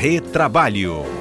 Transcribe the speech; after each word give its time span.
Retrabalho. 0.00 1.19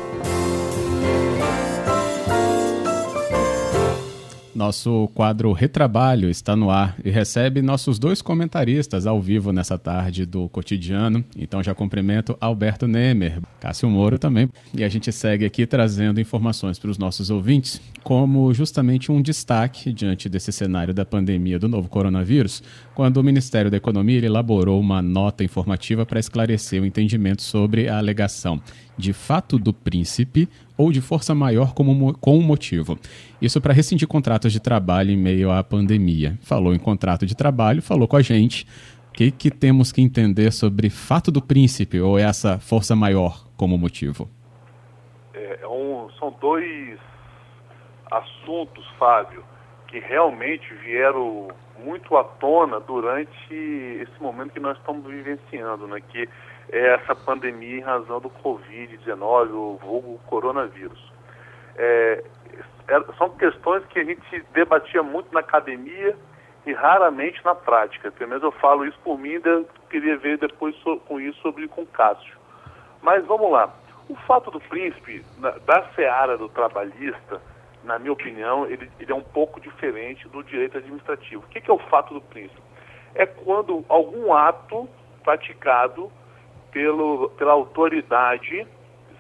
Nosso 4.60 5.10
quadro 5.16 5.54
Retrabalho 5.54 6.30
está 6.30 6.54
no 6.54 6.70
ar 6.70 6.98
e 7.06 7.10
recebe 7.10 7.62
nossos 7.62 7.98
dois 7.98 8.22
comentaristas 8.22 9.08
ao 9.08 9.22
vivo 9.22 9.54
nessa 9.54 9.78
tarde 9.78 10.26
do 10.26 10.50
cotidiano. 10.50 11.24
Então 11.38 11.64
já 11.64 11.74
cumprimento 11.74 12.38
Alberto 12.42 12.86
Nemer, 12.86 13.40
Cássio 13.58 13.90
Moro 13.90 14.20
também. 14.20 14.50
E 14.74 14.84
a 14.84 14.90
gente 14.90 15.14
segue 15.14 15.46
aqui 15.46 15.66
trazendo 15.66 16.20
informações 16.20 16.78
para 16.78 16.92
os 16.92 16.98
nossos 16.98 17.30
ouvintes, 17.30 17.80
como 18.04 18.54
justamente 18.54 19.10
um 19.14 19.22
destaque 19.22 19.94
diante 19.94 20.28
desse 20.28 20.52
cenário 20.52 20.94
da 20.94 21.06
pandemia 21.06 21.58
do 21.58 21.70
novo 21.70 21.88
coronavírus, 21.88 22.62
quando 22.94 23.16
o 23.16 23.24
Ministério 23.24 23.72
da 23.72 23.78
Economia 23.78 24.26
elaborou 24.26 24.78
uma 24.78 25.02
nota 25.02 25.42
informativa 25.42 26.06
para 26.06 26.20
esclarecer 26.20 26.82
o 26.84 26.86
entendimento 26.86 27.44
sobre 27.44 27.88
a 27.88 27.98
alegação 27.98 28.62
de 29.00 29.14
fato 29.14 29.58
do 29.58 29.74
príncipe 29.74 30.48
ou 30.78 30.92
de 30.92 31.02
força 31.02 31.34
maior 31.34 31.74
como, 31.74 32.14
com 32.20 32.38
um 32.38 32.42
motivo. 32.42 33.00
Isso 33.42 33.60
para 33.62 33.74
rescindir 33.74 34.08
contratos 34.08 34.52
de 34.52 34.60
trabalho 34.60 35.12
em 35.12 35.18
meio 35.18 35.52
à 35.52 35.64
pandemia. 35.64 36.38
Falou 36.42 36.74
em 36.74 36.80
contrato 36.80 37.26
de 37.26 37.36
trabalho, 37.36 37.82
falou 37.82 38.08
com 38.08 38.18
a 38.18 38.22
gente. 38.22 38.68
O 39.10 39.12
que, 39.14 39.32
que 39.32 39.50
temos 39.50 39.92
que 39.92 40.02
entender 40.02 40.52
sobre 40.52 40.90
fato 40.90 41.32
do 41.32 41.42
príncipe 41.42 42.00
ou 42.00 42.20
essa 42.20 42.60
força 42.60 42.96
maior 42.96 43.46
como 43.58 43.78
motivo? 43.78 44.30
É, 45.34 45.60
é 45.62 45.68
um, 45.68 46.10
são 46.20 46.36
dois 46.40 47.00
assuntos, 48.12 48.86
Fábio, 48.98 49.44
que 49.88 50.00
realmente 50.00 50.74
vieram 50.84 51.48
muito 51.84 52.16
à 52.18 52.24
tona 52.24 52.80
durante 52.80 53.54
esse 53.54 54.22
momento 54.22 54.52
que 54.52 54.60
nós 54.60 54.78
estamos 54.78 55.06
vivenciando, 55.06 55.88
né? 55.88 56.02
que 56.10 56.28
essa 56.72 57.16
pandemia 57.16 57.78
em 57.78 57.82
razão 57.82 58.20
do 58.20 58.30
Covid-19, 58.30 59.52
o 59.52 59.80
vulgo 59.82 60.20
coronavírus. 60.28 61.12
É, 61.76 62.24
é, 62.88 63.04
são 63.18 63.30
questões 63.32 63.86
que 63.88 64.00
a 64.00 64.04
gente 64.04 64.46
debatia 64.54 65.02
muito 65.02 65.34
na 65.34 65.40
academia 65.40 66.16
e 66.66 66.74
raramente 66.74 67.44
na 67.44 67.56
prática. 67.56 68.12
Pelo 68.12 68.30
menos 68.30 68.44
eu 68.44 68.52
falo 68.52 68.86
isso 68.86 69.00
por 69.04 69.18
mim, 69.18 69.36
e 69.36 69.66
queria 69.90 70.18
ver 70.18 70.38
depois 70.38 70.76
so, 70.78 70.98
com 71.02 71.20
isso 71.20 71.40
sobre 71.42 71.68
com 71.68 71.86
Cássio. 71.86 72.38
Mas 73.02 73.26
vamos 73.26 73.52
lá. 73.52 73.74
O 74.08 74.16
fato 74.16 74.52
do 74.52 74.60
príncipe, 74.60 75.24
na, 75.38 75.52
da 75.52 75.84
seara 75.96 76.38
do 76.38 76.50
trabalhista, 76.50 77.42
na 77.84 77.98
minha 77.98 78.12
opinião, 78.12 78.66
ele, 78.66 78.92
ele, 79.00 79.12
é 79.12 79.16
um 79.16 79.24
pouco 79.24 79.60
diferente 79.60 80.28
do 80.28 80.44
direito 80.44 80.78
administrativo. 80.78 81.44
O 81.44 81.48
que, 81.48 81.62
que 81.62 81.72
é 81.72 81.74
o 81.74 81.80
fato 81.80 82.14
do 82.14 82.22
príncipe? 82.22 82.62
É 83.16 83.26
quando 83.26 83.86
algum 83.88 84.34
ato 84.34 84.90
praticado 85.24 86.12
pelo, 86.72 87.30
pela 87.32 87.54
autoridade, 87.54 88.68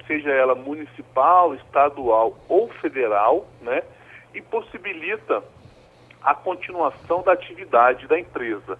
seja 0.07 0.31
ela 0.31 0.55
municipal, 0.55 1.53
estadual 1.55 2.37
ou 2.47 2.69
federal, 2.81 3.47
né, 3.61 3.83
impossibilita 4.33 5.43
a 6.21 6.33
continuação 6.33 7.21
da 7.21 7.33
atividade 7.33 8.07
da 8.07 8.19
empresa, 8.19 8.77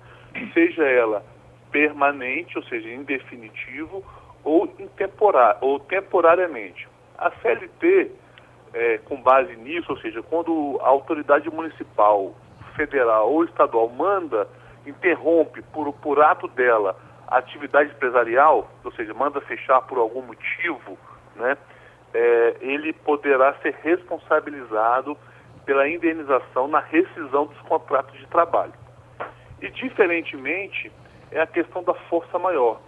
seja 0.53 0.84
ela 0.84 1.23
permanente, 1.72 2.58
ou 2.58 2.64
seja, 2.64 2.89
em 2.89 3.03
definitivo, 3.03 4.03
ou, 4.44 4.72
ou 5.61 5.80
temporariamente. 5.80 6.88
A 7.17 7.31
CLT, 7.31 8.11
é, 8.73 8.98
com 9.00 9.22
base 9.22 9.56
nisso, 9.56 9.92
ou 9.92 9.98
seja, 10.00 10.22
quando 10.23 10.80
a 10.81 10.88
autoridade 10.88 11.50
municipal, 11.50 12.33
federal 12.76 13.31
ou 13.31 13.44
estadual 13.44 13.89
manda, 13.89 14.48
interrompe 14.86 15.61
por, 15.73 15.92
por 15.94 16.22
ato 16.22 16.48
dela 16.48 16.95
a 17.30 17.38
atividade 17.38 17.92
empresarial, 17.92 18.68
ou 18.84 18.92
seja, 18.94 19.14
manda 19.14 19.40
fechar 19.42 19.82
por 19.84 20.00
algum 20.00 20.24
motivo, 20.24 20.98
né, 21.36 21.56
é, 22.12 22.56
ele 22.60 22.92
poderá 22.92 23.54
ser 23.62 23.76
responsabilizado 23.84 25.16
pela 25.64 25.88
indenização 25.88 26.68
na 26.68 26.80
rescisão 26.80 27.45
dos 27.45 27.60
contratos 27.62 28.18
de 28.18 28.26
trabalho. 28.26 28.73
E, 29.62 29.70
diferentemente, 29.70 30.92
é 31.32 31.39
a 31.39 31.45
questão 31.45 31.84
da 31.84 31.94
força 31.94 32.39
maior, 32.39 32.82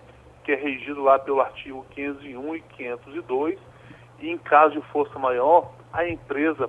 que 0.43 0.51
é 0.51 0.55
regido 0.55 1.03
lá 1.03 1.19
pelo 1.19 1.39
artigo 1.39 1.85
501 1.91 2.55
e 2.55 2.61
502, 2.61 3.59
e 4.19 4.31
em 4.31 4.39
caso 4.39 4.73
de 4.73 4.87
força 4.87 5.19
maior, 5.19 5.71
a 5.93 6.07
empresa 6.07 6.67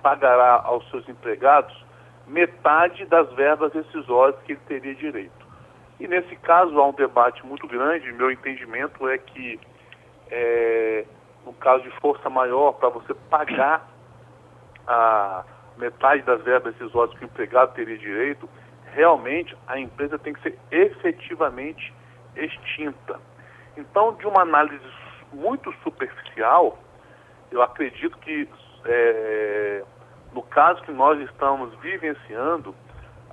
pagará 0.00 0.62
aos 0.64 0.88
seus 0.90 1.08
empregados 1.08 1.84
metade 2.28 3.04
das 3.06 3.28
verbas 3.32 3.72
decisórias 3.72 4.40
que 4.42 4.52
ele 4.52 4.60
teria 4.68 4.94
direito. 4.94 5.37
E 6.00 6.06
nesse 6.06 6.36
caso 6.36 6.78
há 6.78 6.86
um 6.86 6.92
debate 6.92 7.44
muito 7.44 7.66
grande, 7.66 8.12
meu 8.12 8.30
entendimento 8.30 9.08
é 9.08 9.18
que 9.18 9.60
é, 10.30 11.04
no 11.44 11.52
caso 11.54 11.82
de 11.82 11.90
força 12.00 12.30
maior, 12.30 12.72
para 12.72 12.88
você 12.88 13.14
pagar 13.28 13.88
a 14.86 15.44
metade 15.76 16.22
das 16.22 16.42
verbas 16.42 16.74
decisórias 16.74 17.16
que 17.18 17.24
o 17.24 17.26
empregado 17.26 17.74
teria 17.74 17.98
direito, 17.98 18.48
realmente 18.92 19.56
a 19.66 19.78
empresa 19.78 20.18
tem 20.18 20.32
que 20.32 20.42
ser 20.42 20.58
efetivamente 20.70 21.92
extinta. 22.36 23.20
Então, 23.76 24.14
de 24.14 24.26
uma 24.26 24.42
análise 24.42 24.84
muito 25.32 25.72
superficial, 25.82 26.78
eu 27.50 27.62
acredito 27.62 28.16
que 28.18 28.48
é, 28.84 29.84
no 30.32 30.42
caso 30.42 30.82
que 30.82 30.92
nós 30.92 31.20
estamos 31.20 31.74
vivenciando, 31.80 32.74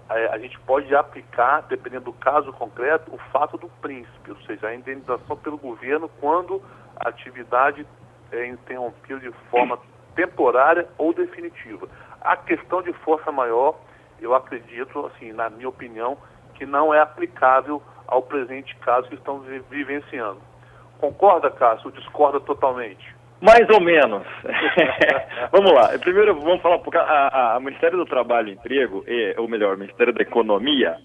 é, 0.09 0.27
a 0.27 0.37
gente 0.37 0.59
pode 0.61 0.93
aplicar, 0.95 1.61
dependendo 1.61 2.05
do 2.05 2.13
caso 2.13 2.53
concreto, 2.53 3.13
o 3.13 3.17
fato 3.31 3.57
do 3.57 3.67
príncipe, 3.81 4.31
ou 4.31 4.37
seja, 4.41 4.67
a 4.67 4.75
indenização 4.75 5.35
pelo 5.37 5.57
governo 5.57 6.09
quando 6.19 6.61
a 6.95 7.09
atividade 7.09 7.85
é 8.31 8.45
interrompida 8.47 9.19
de 9.19 9.31
forma 9.49 9.79
temporária 10.15 10.87
ou 10.97 11.13
definitiva. 11.13 11.87
A 12.21 12.37
questão 12.37 12.81
de 12.81 12.93
força 12.93 13.31
maior, 13.31 13.79
eu 14.19 14.35
acredito, 14.35 15.05
assim, 15.07 15.31
na 15.31 15.49
minha 15.49 15.69
opinião, 15.69 16.17
que 16.53 16.65
não 16.65 16.93
é 16.93 16.99
aplicável 16.99 17.81
ao 18.07 18.21
presente 18.21 18.75
caso 18.77 19.07
que 19.07 19.15
estamos 19.15 19.45
vivenciando. 19.69 20.39
Concorda, 20.99 21.49
Cássio? 21.49 21.91
Discorda 21.91 22.39
totalmente? 22.39 23.14
Mais 23.41 23.69
ou 23.69 23.81
menos. 23.81 24.23
vamos 25.51 25.71
lá. 25.73 25.89
Primeiro, 25.99 26.39
vamos 26.39 26.61
falar 26.61 26.79
pouco. 26.79 26.97
A, 26.97 27.55
a, 27.55 27.59
Ministério 27.59 27.97
do 27.97 28.05
Trabalho 28.05 28.49
e 28.49 28.53
Emprego, 28.53 29.03
e, 29.07 29.35
ou 29.37 29.47
melhor, 29.47 29.77
Ministério 29.77 30.13
da 30.13 30.21
Economia, 30.21 30.95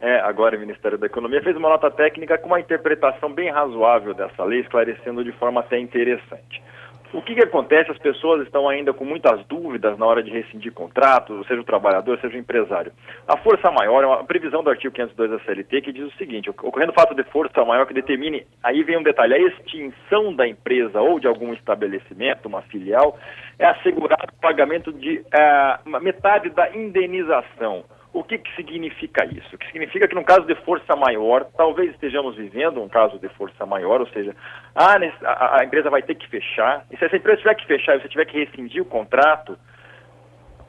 é, 0.00 0.20
agora 0.20 0.56
o 0.56 0.60
Ministério 0.60 0.98
da 0.98 1.06
Economia, 1.06 1.42
fez 1.42 1.56
uma 1.56 1.68
nota 1.68 1.90
técnica 1.90 2.38
com 2.38 2.46
uma 2.46 2.60
interpretação 2.60 3.32
bem 3.32 3.50
razoável 3.50 4.14
dessa 4.14 4.44
lei, 4.44 4.60
esclarecendo 4.60 5.24
de 5.24 5.32
forma 5.32 5.60
até 5.60 5.78
interessante. 5.78 6.62
O 7.12 7.20
que, 7.20 7.34
que 7.34 7.42
acontece? 7.42 7.90
As 7.90 7.98
pessoas 7.98 8.42
estão 8.42 8.68
ainda 8.68 8.92
com 8.92 9.04
muitas 9.04 9.44
dúvidas 9.46 9.98
na 9.98 10.06
hora 10.06 10.22
de 10.22 10.30
rescindir 10.30 10.72
contratos, 10.72 11.44
seja 11.48 11.60
o 11.60 11.64
trabalhador, 11.64 12.18
seja 12.20 12.36
o 12.36 12.38
empresário. 12.38 12.92
A 13.26 13.36
força 13.36 13.68
maior 13.70 14.04
é 14.04 14.06
uma 14.06 14.24
previsão 14.24 14.62
do 14.62 14.70
artigo 14.70 14.94
502 14.94 15.30
da 15.30 15.38
CLT 15.40 15.80
que 15.82 15.92
diz 15.92 16.04
o 16.04 16.16
seguinte: 16.16 16.48
ocorrendo 16.50 16.92
fato 16.92 17.12
de 17.14 17.24
força 17.24 17.64
maior 17.64 17.86
que 17.86 17.94
determine, 17.94 18.46
aí 18.62 18.84
vem 18.84 18.96
um 18.96 19.02
detalhe, 19.02 19.34
a 19.34 19.38
extinção 19.38 20.34
da 20.34 20.46
empresa 20.46 21.00
ou 21.00 21.18
de 21.18 21.26
algum 21.26 21.52
estabelecimento, 21.52 22.46
uma 22.46 22.62
filial, 22.62 23.18
é 23.58 23.66
assegurado 23.66 24.32
o 24.32 24.40
pagamento 24.40 24.92
de 24.92 25.18
uh, 25.18 26.00
metade 26.00 26.50
da 26.50 26.70
indenização. 26.76 27.84
O 28.12 28.24
que, 28.24 28.38
que 28.38 28.54
significa 28.56 29.24
isso? 29.24 29.56
Que 29.56 29.66
significa 29.66 30.08
que 30.08 30.16
no 30.16 30.24
caso 30.24 30.44
de 30.44 30.54
força 30.64 30.96
maior, 30.96 31.44
talvez 31.56 31.90
estejamos 31.92 32.36
vivendo 32.36 32.82
um 32.82 32.88
caso 32.88 33.18
de 33.20 33.28
força 33.30 33.64
maior, 33.64 34.00
ou 34.00 34.08
seja, 34.08 34.34
a, 34.74 34.96
a, 34.96 35.60
a 35.60 35.64
empresa 35.64 35.90
vai 35.90 36.02
ter 36.02 36.16
que 36.16 36.28
fechar, 36.28 36.84
e 36.90 36.96
se 36.96 37.04
essa 37.04 37.16
empresa 37.16 37.38
tiver 37.38 37.54
que 37.54 37.66
fechar 37.66 37.96
e 37.96 38.02
você 38.02 38.08
tiver 38.08 38.24
que 38.24 38.44
rescindir 38.44 38.82
o 38.82 38.86
contrato, 38.86 39.56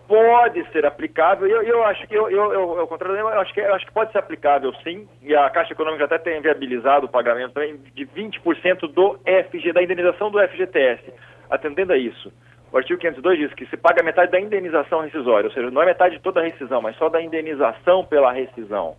pode 0.07 0.63
ser 0.71 0.85
aplicável, 0.85 1.47
eu, 1.47 1.63
eu 1.63 1.83
acho 1.85 2.05
que 2.05 2.13
eu, 2.13 2.29
eu, 2.29 2.53
eu, 2.53 2.77
eu, 2.77 3.15
eu, 3.15 3.39
acho 3.39 3.53
que 3.53 3.61
eu 3.61 3.73
acho 3.73 3.85
que 3.85 3.93
pode 3.93 4.11
ser 4.11 4.19
aplicável 4.19 4.71
sim, 4.83 5.07
e 5.21 5.33
a 5.33 5.49
Caixa 5.49 5.73
Econômica 5.73 6.03
até 6.03 6.19
tem 6.19 6.41
viabilizado 6.41 7.05
o 7.05 7.09
pagamento 7.09 7.53
também 7.53 7.77
de 7.95 8.05
20% 8.05 8.91
do 8.93 9.17
FG, 9.49 9.71
da 9.71 9.81
indenização 9.81 10.29
do 10.29 10.37
FGTS, 10.47 11.13
atendendo 11.49 11.93
a 11.93 11.97
isso. 11.97 12.31
O 12.71 12.77
artigo 12.77 12.99
502 12.99 13.37
diz 13.37 13.53
que 13.53 13.65
se 13.65 13.75
paga 13.75 14.01
metade 14.01 14.31
da 14.31 14.39
indenização 14.39 15.01
rescisória, 15.01 15.49
ou 15.49 15.53
seja, 15.53 15.69
não 15.69 15.81
é 15.81 15.87
metade 15.87 16.15
de 16.15 16.21
toda 16.21 16.39
a 16.39 16.43
rescisão, 16.43 16.81
mas 16.81 16.95
só 16.95 17.09
da 17.09 17.21
indenização 17.21 18.05
pela 18.05 18.31
rescisão. 18.31 18.95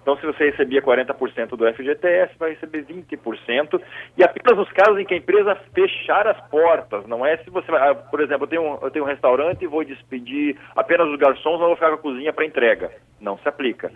Então, 0.00 0.16
se 0.16 0.24
você 0.24 0.50
recebia 0.50 0.80
40% 0.80 1.50
do 1.50 1.74
FGTS, 1.74 2.32
vai 2.38 2.52
receber 2.52 2.84
20%, 2.84 3.78
e 4.16 4.24
apenas 4.24 4.56
nos 4.56 4.72
casos 4.72 4.98
em 4.98 5.04
que 5.04 5.12
a 5.12 5.18
empresa 5.18 5.54
fechar 5.74 6.26
as 6.26 6.40
portas, 6.48 7.06
não 7.06 7.26
é 7.26 7.36
se 7.38 7.50
você 7.50 7.70
vai, 7.70 7.90
ah, 7.90 7.94
por 7.94 8.20
exemplo, 8.20 8.44
eu 8.44 8.48
tenho 8.48 8.62
um, 8.62 8.78
eu 8.80 8.90
tenho 8.90 9.04
um 9.04 9.08
restaurante 9.08 9.62
e 9.62 9.66
vou 9.66 9.84
despedir 9.84 10.56
apenas 10.74 11.08
os 11.08 11.18
garçons, 11.18 11.60
não 11.60 11.66
vou 11.66 11.74
ficar 11.74 11.88
com 11.88 11.96
a 11.96 11.98
cozinha 11.98 12.32
para 12.32 12.46
entrega. 12.46 12.90
Não 13.20 13.36
se 13.36 13.48
aplica, 13.48 13.92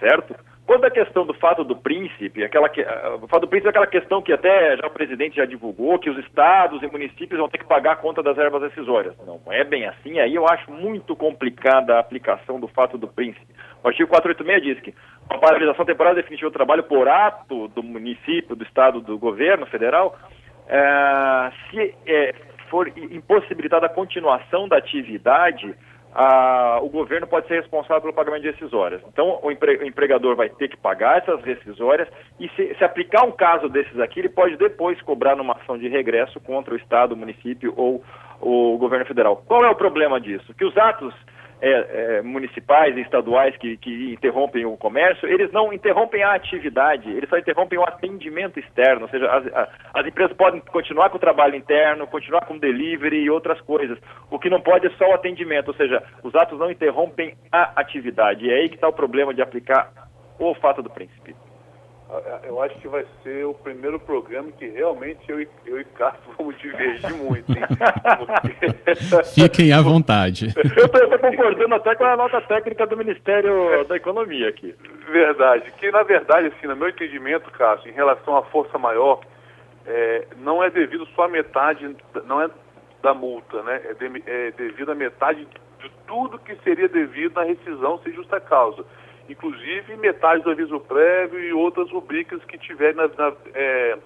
certo? 0.00 0.34
Quando 0.66 0.84
a 0.84 0.90
questão 0.90 1.24
do 1.24 1.32
fato 1.32 1.62
do 1.62 1.76
príncipe, 1.76 2.42
aquela 2.42 2.68
que, 2.68 2.82
uh, 2.82 3.22
o 3.22 3.28
fato 3.28 3.42
do 3.42 3.48
príncipe 3.48 3.68
é 3.68 3.70
aquela 3.70 3.86
questão 3.86 4.20
que 4.20 4.32
até 4.32 4.76
já 4.76 4.86
o 4.88 4.90
presidente 4.90 5.36
já 5.36 5.44
divulgou, 5.44 5.96
que 5.96 6.10
os 6.10 6.18
estados 6.18 6.82
e 6.82 6.86
municípios 6.88 7.38
vão 7.38 7.48
ter 7.48 7.58
que 7.58 7.64
pagar 7.64 7.92
a 7.92 7.96
conta 7.96 8.20
das 8.20 8.36
ervas 8.36 8.62
decisórias. 8.62 9.14
Não 9.24 9.40
é 9.48 9.62
bem 9.62 9.86
assim, 9.86 10.18
aí 10.18 10.34
eu 10.34 10.44
acho 10.48 10.68
muito 10.72 11.14
complicada 11.14 11.94
a 11.94 12.00
aplicação 12.00 12.58
do 12.58 12.66
fato 12.66 12.98
do 12.98 13.06
príncipe. 13.06 13.46
O 13.84 13.86
artigo 13.86 14.08
486 14.08 14.62
diz 14.62 14.82
que 14.82 14.94
a 15.30 15.38
paralisação 15.38 15.84
temporária 15.84 16.20
definitiva 16.20 16.50
do 16.50 16.54
trabalho 16.54 16.82
por 16.82 17.08
ato 17.08 17.68
do 17.68 17.82
município, 17.84 18.56
do 18.56 18.64
estado, 18.64 19.00
do 19.00 19.16
governo 19.16 19.66
federal, 19.66 20.18
é, 20.66 21.52
se 21.70 21.94
é, 22.08 22.34
for 22.68 22.88
impossibilitada 22.88 23.86
a 23.86 23.90
continuação 23.90 24.66
da 24.66 24.78
atividade, 24.78 25.76
a, 26.14 26.78
o 26.82 26.88
governo 26.88 27.26
pode 27.26 27.46
ser 27.46 27.60
responsável 27.60 28.02
pelo 28.02 28.14
pagamento 28.14 28.42
de 28.42 28.50
rescisórias. 28.50 29.02
Então, 29.08 29.38
o, 29.42 29.50
empre, 29.50 29.76
o 29.76 29.86
empregador 29.86 30.34
vai 30.34 30.48
ter 30.48 30.68
que 30.68 30.76
pagar 30.76 31.18
essas 31.18 31.42
rescisórias 31.44 32.08
e 32.40 32.48
se, 32.50 32.74
se, 32.74 32.84
aplicar 32.84 33.24
um 33.24 33.32
caso 33.32 33.68
desses 33.68 33.98
aqui, 34.00 34.20
ele 34.20 34.28
pode 34.28 34.56
depois 34.56 35.00
cobrar 35.02 35.36
numa 35.36 35.54
ação 35.54 35.78
de 35.78 35.88
regresso 35.88 36.40
contra 36.40 36.74
o 36.74 36.76
Estado, 36.76 37.12
o 37.12 37.16
município 37.16 37.72
ou 37.76 38.02
o 38.40 38.76
governo 38.78 39.06
federal. 39.06 39.42
Qual 39.46 39.64
é 39.64 39.70
o 39.70 39.76
problema 39.76 40.20
disso? 40.20 40.54
Que 40.54 40.64
os 40.64 40.76
atos 40.76 41.14
é, 41.60 41.70
é, 42.18 42.22
municipais 42.22 42.96
e 42.96 43.00
estaduais 43.00 43.56
que, 43.56 43.76
que 43.78 44.12
interrompem 44.12 44.64
o 44.66 44.76
comércio, 44.76 45.28
eles 45.28 45.50
não 45.52 45.72
interrompem 45.72 46.22
a 46.22 46.34
atividade, 46.34 47.10
eles 47.10 47.28
só 47.28 47.38
interrompem 47.38 47.78
o 47.78 47.84
atendimento 47.84 48.58
externo, 48.58 49.02
ou 49.02 49.08
seja, 49.08 49.26
as, 49.30 49.68
as 49.94 50.06
empresas 50.06 50.36
podem 50.36 50.60
continuar 50.60 51.10
com 51.10 51.16
o 51.16 51.20
trabalho 51.20 51.56
interno, 51.56 52.06
continuar 52.06 52.44
com 52.46 52.58
delivery 52.58 53.22
e 53.22 53.30
outras 53.30 53.60
coisas. 53.62 53.98
O 54.30 54.38
que 54.38 54.50
não 54.50 54.60
pode 54.60 54.86
é 54.86 54.90
só 54.90 55.08
o 55.10 55.14
atendimento, 55.14 55.68
ou 55.68 55.74
seja, 55.74 56.02
os 56.22 56.34
atos 56.34 56.58
não 56.58 56.70
interrompem 56.70 57.34
a 57.50 57.80
atividade. 57.80 58.44
E 58.44 58.50
é 58.50 58.56
aí 58.56 58.68
que 58.68 58.74
está 58.74 58.88
o 58.88 58.92
problema 58.92 59.32
de 59.32 59.42
aplicar 59.42 59.90
o 60.38 60.54
fato 60.54 60.82
do 60.82 60.90
príncipe. 60.90 61.34
Eu 62.44 62.62
acho 62.62 62.78
que 62.78 62.86
vai 62.86 63.04
ser 63.22 63.44
o 63.44 63.52
primeiro 63.52 63.98
programa 63.98 64.52
que 64.52 64.68
realmente 64.68 65.20
eu, 65.28 65.44
eu 65.66 65.80
e 65.80 65.84
Carlos 65.84 66.20
vamos 66.38 66.56
divergir 66.58 67.12
muito. 67.14 67.50
Hein? 67.50 67.64
Porque... 68.18 69.24
Fiquem 69.34 69.72
à 69.72 69.80
vontade. 69.80 70.54
Eu 70.76 70.86
estou 70.86 71.18
concordando 71.18 71.74
até 71.74 71.96
com 71.96 72.04
a 72.04 72.16
nota 72.16 72.40
técnica 72.42 72.86
do 72.86 72.96
Ministério 72.96 73.84
da 73.88 73.96
Economia 73.96 74.48
aqui. 74.48 74.74
Verdade. 75.10 75.72
Que, 75.78 75.90
na 75.90 76.04
verdade, 76.04 76.48
assim, 76.48 76.68
no 76.68 76.76
meu 76.76 76.88
entendimento, 76.88 77.50
Cássio, 77.50 77.90
em 77.90 77.94
relação 77.94 78.36
à 78.36 78.42
força 78.44 78.78
maior, 78.78 79.20
é, 79.84 80.26
não 80.38 80.62
é 80.62 80.70
devido 80.70 81.06
só 81.14 81.24
a 81.24 81.28
metade, 81.28 81.96
não 82.24 82.40
é 82.40 82.48
da 83.02 83.14
multa, 83.14 83.62
né? 83.62 83.80
É, 83.84 83.94
de, 83.94 84.22
é 84.26 84.50
devido 84.52 84.92
a 84.92 84.94
metade 84.94 85.46
de 85.80 85.90
tudo 86.06 86.38
que 86.38 86.54
seria 86.62 86.88
devido 86.88 87.34
na 87.34 87.42
rescisão 87.42 87.98
sem 88.04 88.12
justa 88.12 88.40
causa 88.40 88.84
inclusive 89.28 89.96
metade 89.96 90.42
do 90.42 90.50
aviso 90.50 90.78
prévio 90.80 91.40
e 91.40 91.52
outras 91.52 91.90
rubricas 91.90 92.44
que 92.44 92.58
tiverem 92.58 92.96
na, 92.96 93.08
na, 93.08 93.32
é, 93.54 93.98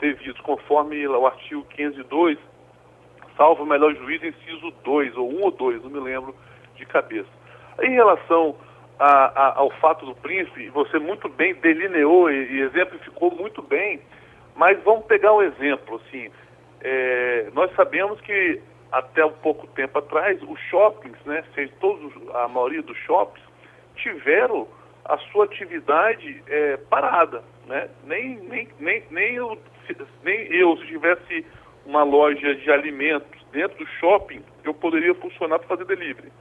devidos, 0.00 0.40
conforme 0.42 1.06
o 1.06 1.26
artigo 1.26 1.64
502, 1.70 2.38
salvo 3.36 3.62
o 3.62 3.66
melhor 3.66 3.94
juízo, 3.94 4.26
inciso 4.26 4.70
2, 4.84 5.16
ou 5.16 5.30
1 5.30 5.42
ou 5.42 5.50
2, 5.50 5.82
não 5.82 5.90
me 5.90 6.00
lembro 6.00 6.34
de 6.74 6.84
cabeça. 6.86 7.28
Em 7.82 7.90
relação 7.90 8.56
a, 8.98 9.08
a, 9.08 9.58
ao 9.58 9.70
fato 9.72 10.06
do 10.06 10.14
príncipe, 10.14 10.68
você 10.70 10.98
muito 10.98 11.28
bem 11.28 11.54
delineou 11.54 12.30
e, 12.30 12.52
e, 12.52 12.60
exemplificou 12.60 13.30
muito 13.30 13.62
bem, 13.62 14.00
mas 14.54 14.82
vamos 14.82 15.04
pegar 15.06 15.34
um 15.34 15.42
exemplo, 15.42 15.96
assim, 15.96 16.30
é, 16.80 17.48
nós 17.52 17.74
sabemos 17.74 18.20
que 18.20 18.60
até 18.92 19.24
um 19.24 19.32
pouco 19.32 19.66
tempo 19.68 19.98
atrás, 19.98 20.40
os 20.42 20.58
shoppings, 20.70 21.18
né, 21.26 21.44
todos, 21.80 22.12
a 22.34 22.48
maioria 22.48 22.82
dos 22.82 22.96
shoppings, 22.98 23.44
tiveram 23.96 24.68
a 25.04 25.18
sua 25.18 25.44
atividade 25.44 26.42
é, 26.46 26.76
parada. 26.88 27.42
Né? 27.66 27.88
Nem, 28.04 28.36
nem, 28.40 28.68
nem, 28.78 29.02
nem, 29.10 29.34
eu, 29.34 29.58
nem 30.22 30.46
eu, 30.52 30.76
se 30.78 30.86
tivesse 30.86 31.46
uma 31.84 32.02
loja 32.02 32.54
de 32.54 32.70
alimentos 32.70 33.44
dentro 33.52 33.78
do 33.78 33.86
shopping, 33.92 34.42
eu 34.64 34.74
poderia 34.74 35.14
funcionar 35.14 35.58
para 35.58 35.68
fazer 35.68 35.84
delivery. 35.84 36.32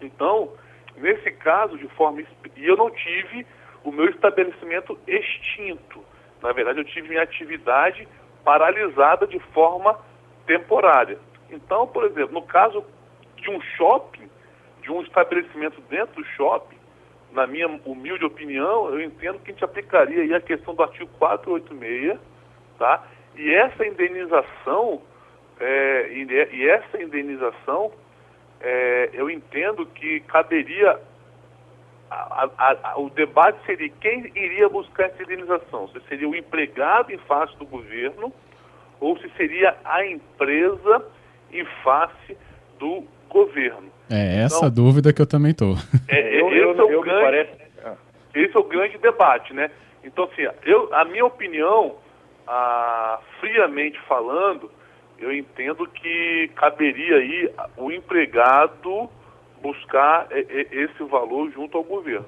Então, 0.00 0.52
nesse 0.96 1.30
caso, 1.32 1.76
de 1.78 1.88
forma. 1.88 2.22
E 2.56 2.64
eu 2.64 2.76
não 2.76 2.90
tive 2.90 3.46
o 3.84 3.92
meu 3.92 4.08
estabelecimento 4.08 4.98
extinto. 5.06 6.02
Na 6.42 6.52
verdade, 6.52 6.78
eu 6.78 6.84
tive 6.84 7.08
minha 7.08 7.22
atividade 7.22 8.08
paralisada 8.44 9.26
de 9.26 9.38
forma 9.52 9.98
temporária. 10.46 11.18
Então, 11.50 11.86
por 11.86 12.04
exemplo, 12.04 12.32
no 12.32 12.42
caso 12.42 12.84
de 13.36 13.50
um 13.50 13.60
shopping, 13.76 14.23
de 14.84 14.92
um 14.92 15.00
estabelecimento 15.00 15.80
dentro 15.88 16.22
do 16.22 16.28
shopping, 16.28 16.76
na 17.32 17.46
minha 17.46 17.66
humilde 17.84 18.24
opinião, 18.24 18.90
eu 18.90 19.00
entendo 19.00 19.40
que 19.40 19.50
a 19.50 19.54
gente 19.54 19.64
aplicaria 19.64 20.22
aí 20.22 20.34
a 20.34 20.40
questão 20.40 20.74
do 20.74 20.82
artigo 20.82 21.10
486, 21.18 22.20
tá? 22.78 23.02
E 23.34 23.52
essa 23.52 23.84
indenização, 23.84 25.02
é, 25.58 26.10
e, 26.12 26.68
essa 26.68 27.02
indenização, 27.02 27.92
é, 28.60 29.10
eu 29.14 29.28
entendo 29.28 29.86
que 29.86 30.20
caberia, 30.20 31.00
a, 32.10 32.48
a, 32.56 32.90
a, 32.92 33.00
o 33.00 33.08
debate 33.10 33.58
seria 33.64 33.88
quem 33.88 34.30
iria 34.36 34.68
buscar 34.68 35.06
essa 35.06 35.22
indenização, 35.22 35.88
se 35.88 36.00
seria 36.08 36.28
o 36.28 36.36
empregado 36.36 37.10
em 37.10 37.18
face 37.18 37.56
do 37.56 37.64
governo 37.64 38.32
ou 39.00 39.18
se 39.18 39.28
seria 39.30 39.76
a 39.84 40.06
empresa 40.06 41.04
em 41.50 41.64
face 41.82 42.36
do 42.78 43.04
governo. 43.28 43.93
É 44.10 44.42
essa 44.42 44.66
então, 44.66 44.70
dúvida 44.70 45.12
que 45.12 45.20
eu 45.20 45.26
também 45.26 45.52
estou. 45.52 45.76
É, 46.08 46.40
eu, 46.40 46.52
esse, 46.52 46.80
é 46.80 46.82
o 46.82 47.00
grande, 47.00 47.22
parece... 47.22 47.50
Ah. 47.84 47.94
esse 48.34 48.56
é 48.56 48.60
o 48.60 48.64
grande 48.64 48.98
debate, 48.98 49.54
né? 49.54 49.70
Então, 50.02 50.24
assim, 50.24 50.42
eu, 50.64 50.92
a 50.94 51.04
minha 51.04 51.24
opinião, 51.24 51.96
ah, 52.46 53.18
friamente 53.40 53.98
falando, 54.06 54.70
eu 55.18 55.34
entendo 55.34 55.86
que 55.86 56.50
caberia 56.54 57.16
aí 57.16 57.50
o 57.76 57.90
empregado 57.90 59.08
buscar 59.62 60.28
esse 60.30 61.02
valor 61.04 61.50
junto 61.52 61.78
ao 61.78 61.84
governo. 61.84 62.26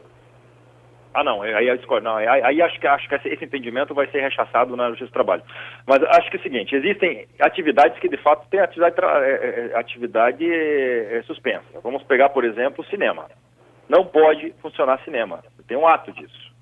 Ah, 1.16 1.24
não, 1.24 1.40
aí 1.40 1.66
eu 1.66 1.78
discordo. 1.78 2.04
Não, 2.04 2.16
aí, 2.16 2.26
aí, 2.28 2.60
acho 2.60 2.78
que, 2.78 2.86
acho 2.86 3.08
que 3.08 3.14
esse 3.14 3.42
entendimento 3.42 3.94
vai 3.94 4.06
ser 4.08 4.20
rechaçado 4.20 4.76
na 4.76 4.90
Justiça 4.90 5.10
do 5.10 5.14
Trabalho. 5.14 5.42
Mas 5.86 6.02
acho 6.02 6.30
que 6.30 6.36
é 6.36 6.40
o 6.40 6.42
seguinte, 6.42 6.76
existem 6.76 7.26
atividades 7.40 7.98
que 7.98 8.08
de 8.08 8.18
fato 8.18 8.46
têm 8.50 8.60
atividade, 8.60 8.94
é, 9.00 9.70
é, 9.72 9.78
atividade 9.78 10.44
é, 10.44 11.22
suspensa. 11.26 11.80
Vamos 11.82 12.02
pegar, 12.02 12.28
por 12.28 12.44
exemplo, 12.44 12.84
o 12.84 12.88
cinema. 12.88 13.30
Não 13.88 14.04
pode 14.04 14.52
funcionar 14.60 15.02
cinema. 15.04 15.42
Tem 15.66 15.76
um 15.76 15.88
ato 15.88 16.12
disso. 16.12 16.54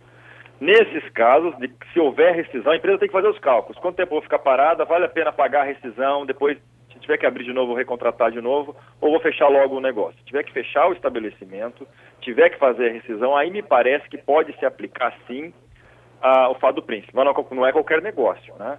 Nesses 0.60 1.08
casos, 1.10 1.58
de, 1.58 1.68
se 1.92 1.98
houver 1.98 2.36
rescisão, 2.36 2.70
a 2.70 2.76
empresa 2.76 2.98
tem 2.98 3.08
que 3.08 3.12
fazer 3.12 3.28
os 3.28 3.38
cálculos. 3.40 3.76
Quanto 3.82 3.96
tempo 3.96 4.10
eu 4.10 4.18
vou 4.18 4.22
ficar 4.22 4.38
parada? 4.38 4.84
Vale 4.84 5.06
a 5.06 5.08
pena 5.08 5.32
pagar 5.32 5.62
a 5.62 5.64
rescisão? 5.64 6.24
Depois 6.24 6.56
tiver 7.04 7.18
que 7.18 7.26
abrir 7.26 7.44
de 7.44 7.52
novo, 7.52 7.74
recontratar 7.74 8.30
de 8.30 8.40
novo, 8.40 8.76
ou 9.00 9.10
vou 9.10 9.20
fechar 9.20 9.48
logo 9.48 9.76
o 9.76 9.80
negócio. 9.80 10.18
Se 10.18 10.26
tiver 10.26 10.42
que 10.42 10.52
fechar 10.52 10.88
o 10.88 10.92
estabelecimento, 10.92 11.86
tiver 12.20 12.50
que 12.50 12.58
fazer 12.58 12.90
a 12.90 12.92
rescisão, 12.92 13.36
aí 13.36 13.50
me 13.50 13.62
parece 13.62 14.08
que 14.08 14.18
pode 14.18 14.56
se 14.58 14.66
aplicar 14.66 15.14
sim 15.26 15.52
a, 16.20 16.48
o 16.50 16.54
fato 16.56 16.76
do 16.76 16.82
príncipe. 16.82 17.12
Mas 17.14 17.24
não, 17.24 17.46
não 17.52 17.66
é 17.66 17.72
qualquer 17.72 18.02
negócio, 18.02 18.54
né? 18.58 18.78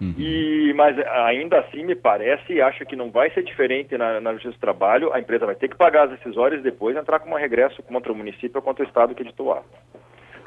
Uhum. 0.00 0.14
E, 0.18 0.74
mas 0.74 0.98
ainda 0.98 1.58
assim 1.60 1.84
me 1.84 1.94
parece 1.94 2.52
e 2.52 2.60
acho 2.60 2.84
que 2.84 2.94
não 2.94 3.10
vai 3.10 3.30
ser 3.30 3.42
diferente 3.42 3.96
na, 3.96 4.20
na 4.20 4.32
Justiça 4.34 4.54
do 4.54 4.60
Trabalho. 4.60 5.12
A 5.12 5.18
empresa 5.18 5.46
vai 5.46 5.54
ter 5.54 5.68
que 5.68 5.76
pagar 5.76 6.04
as 6.04 6.10
decisórias 6.10 6.60
e 6.60 6.64
depois 6.64 6.96
entrar 6.96 7.18
com 7.18 7.30
um 7.30 7.34
regresso 7.34 7.82
contra 7.82 8.12
o 8.12 8.14
município 8.14 8.56
ou 8.56 8.62
contra 8.62 8.84
o 8.84 8.86
Estado 8.86 9.14
que 9.14 9.22
editou 9.22 9.46
o 9.46 9.52
ato. 9.52 9.64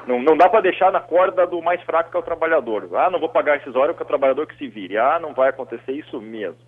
Não, 0.06 0.20
não 0.22 0.36
dá 0.36 0.48
para 0.48 0.62
deixar 0.62 0.90
na 0.92 1.00
corda 1.00 1.46
do 1.46 1.60
mais 1.60 1.82
fraco 1.82 2.10
que 2.10 2.16
é 2.16 2.20
o 2.20 2.22
trabalhador. 2.22 2.88
Ah, 2.94 3.10
não 3.10 3.18
vou 3.18 3.28
pagar 3.28 3.54
a 3.54 3.56
decisória 3.56 3.92
porque 3.92 4.02
é 4.02 4.06
o 4.06 4.08
trabalhador 4.08 4.46
que 4.46 4.56
se 4.56 4.68
vire. 4.68 4.96
Ah, 4.96 5.18
não 5.20 5.34
vai 5.34 5.50
acontecer 5.50 5.92
isso 5.92 6.20
mesmo. 6.20 6.58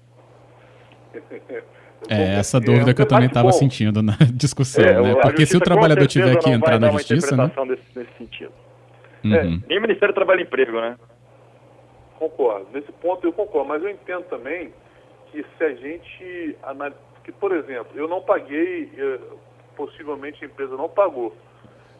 É 2.09 2.39
essa 2.39 2.61
dúvida 2.61 2.93
que 2.93 3.01
eu 3.01 3.07
também 3.07 3.29
estava 3.29 3.53
sentindo 3.53 4.03
na 4.03 4.17
discussão, 4.35 4.85
é, 4.85 5.01
né? 5.01 5.15
Porque 5.23 5.47
se 5.47 5.57
o 5.57 5.61
trabalhador 5.61 6.07
tiver 6.07 6.37
que 6.37 6.51
entrar 6.51 6.79
na 6.79 6.91
justiça, 6.91 7.37
né? 7.37 7.51
Desse, 7.67 7.83
nesse 7.95 8.13
sentido. 8.19 8.53
Uhum. 9.25 9.35
É, 9.35 9.43
nem 9.69 9.79
o 9.79 9.83
Ministério 9.83 10.13
do 10.13 10.17
Trabalho 10.17 10.41
e 10.41 10.43
Emprego, 10.43 10.81
né? 10.81 10.97
Concordo. 12.19 12.67
Nesse 12.73 12.91
ponto 12.93 13.27
eu 13.27 13.33
concordo, 13.33 13.69
mas 13.69 13.83
eu 13.83 13.91
entendo 13.91 14.25
também 14.25 14.73
que 15.31 15.45
se 15.57 15.65
a 15.65 15.75
gente 15.75 16.57
que 17.25 17.31
por 17.33 17.53
exemplo, 17.53 17.93
eu 17.95 18.09
não 18.09 18.21
paguei, 18.21 18.91
possivelmente 19.77 20.45
a 20.45 20.49
empresa 20.49 20.77
não 20.77 20.89
pagou. 20.89 21.35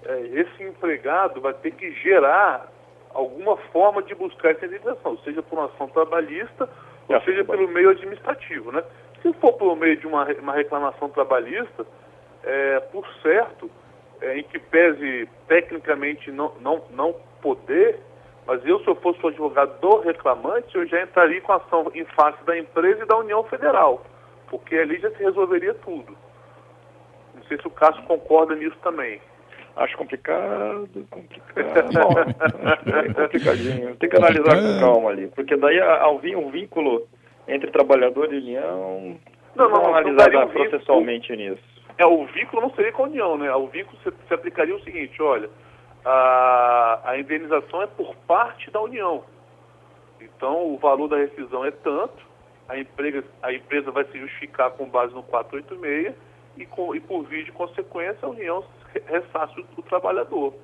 É, 0.05 0.21
esse 0.33 0.65
empregado 0.65 1.41
vai 1.41 1.55
ter 1.55 1.71
que 1.73 1.93
gerar 2.03 2.69
alguma 3.15 3.57
forma 3.57 4.03
de 4.03 4.15
buscar 4.15 4.51
essa 4.51 4.67
indenização, 4.67 5.17
seja 5.19 5.43
por 5.43 5.59
uma 5.59 5.67
ação 5.67 5.89
trabalhista 5.89 6.69
ou 7.09 7.21
seja 7.23 7.45
pelo 7.45 7.69
meio 7.69 7.91
administrativo, 7.91 8.73
né? 8.73 8.83
Se 9.23 9.33
for 9.35 9.53
por 9.53 9.77
meio 9.77 9.97
de 9.97 10.07
uma, 10.07 10.25
uma 10.25 10.53
reclamação 10.53 11.09
trabalhista, 11.09 11.87
é, 12.43 12.81
por 12.81 13.07
certo, 13.23 13.71
é, 14.21 14.39
em 14.39 14.43
que 14.43 14.59
pese 14.59 15.29
tecnicamente 15.47 16.31
não, 16.31 16.53
não, 16.61 16.83
não 16.91 17.15
poder, 17.41 18.01
mas 18.47 18.65
eu, 18.67 18.81
se 18.81 18.89
eu 18.89 18.97
fosse 18.97 19.25
o 19.25 19.29
advogado 19.29 19.81
do 19.81 20.01
reclamante, 20.01 20.75
eu 20.75 20.87
já 20.87 21.03
entraria 21.03 21.41
com 21.41 21.53
ação 21.53 21.91
em 21.95 22.05
face 22.07 22.43
da 22.45 22.59
empresa 22.59 23.03
e 23.03 23.07
da 23.07 23.17
União 23.17 23.45
Federal, 23.45 24.05
porque 24.49 24.77
ali 24.77 24.99
já 24.99 25.11
se 25.11 25.23
resolveria 25.23 25.75
tudo. 25.75 26.17
Não 27.35 27.43
sei 27.45 27.59
se 27.59 27.67
o 27.67 27.71
Cássio 27.71 28.03
concorda 28.05 28.55
nisso 28.57 28.77
também. 28.83 29.21
Acho 29.77 29.97
complicado, 29.97 30.89
complicado. 31.11 31.93
Bom, 31.95 32.15
é 32.19 33.15
complicadinho. 33.15 33.97
Tem 33.97 34.11
que 34.11 34.17
analisar 34.17 34.57
com 34.57 34.81
calma 34.81 35.11
ali, 35.11 35.29
porque 35.29 35.57
daí 35.57 35.81
há 35.81 36.09
um 36.11 36.51
vínculo 36.51 37.09
entre 37.49 37.71
trabalhador 37.71 38.33
e 38.33 38.39
união. 38.39 39.19
Não, 39.55 39.69
não, 39.69 39.83
não 39.83 39.95
analisar 39.95 40.47
processualmente 40.49 41.35
nisso. 41.37 41.63
É, 41.99 42.07
o 42.07 42.25
vínculo 42.27 42.63
não 42.63 42.71
seria 42.75 42.93
com 42.93 43.05
a 43.05 43.07
união, 43.07 43.37
né? 43.37 43.55
O 43.55 43.67
vínculo 43.67 43.99
se, 44.03 44.13
se 44.27 44.35
aplicaria 44.35 44.75
o 44.75 44.83
seguinte, 44.83 45.21
olha, 45.23 45.51
a, 46.05 47.01
a 47.05 47.19
indenização 47.19 47.83
é 47.83 47.87
por 47.87 48.15
parte 48.27 48.71
da 48.71 48.81
união. 48.81 49.25
Então, 50.21 50.73
o 50.73 50.79
valor 50.79 51.09
da 51.09 51.17
rescisão 51.17 51.65
é 51.65 51.71
tanto, 51.71 52.25
a 52.69 52.79
empresa, 52.79 53.25
a 53.43 53.53
empresa 53.53 53.91
vai 53.91 54.05
se 54.05 54.19
justificar 54.19 54.71
com 54.71 54.89
base 54.89 55.13
no 55.13 55.23
486 55.23 56.15
e, 56.57 56.67
com, 56.67 56.95
e 56.95 57.01
por 57.01 57.25
via 57.25 57.45
de 57.45 57.53
consequência, 57.53 58.19
a 58.23 58.29
União 58.29 58.65
ressarce 59.07 59.61
o, 59.61 59.67
o 59.77 59.83
trabalhador. 59.83 60.55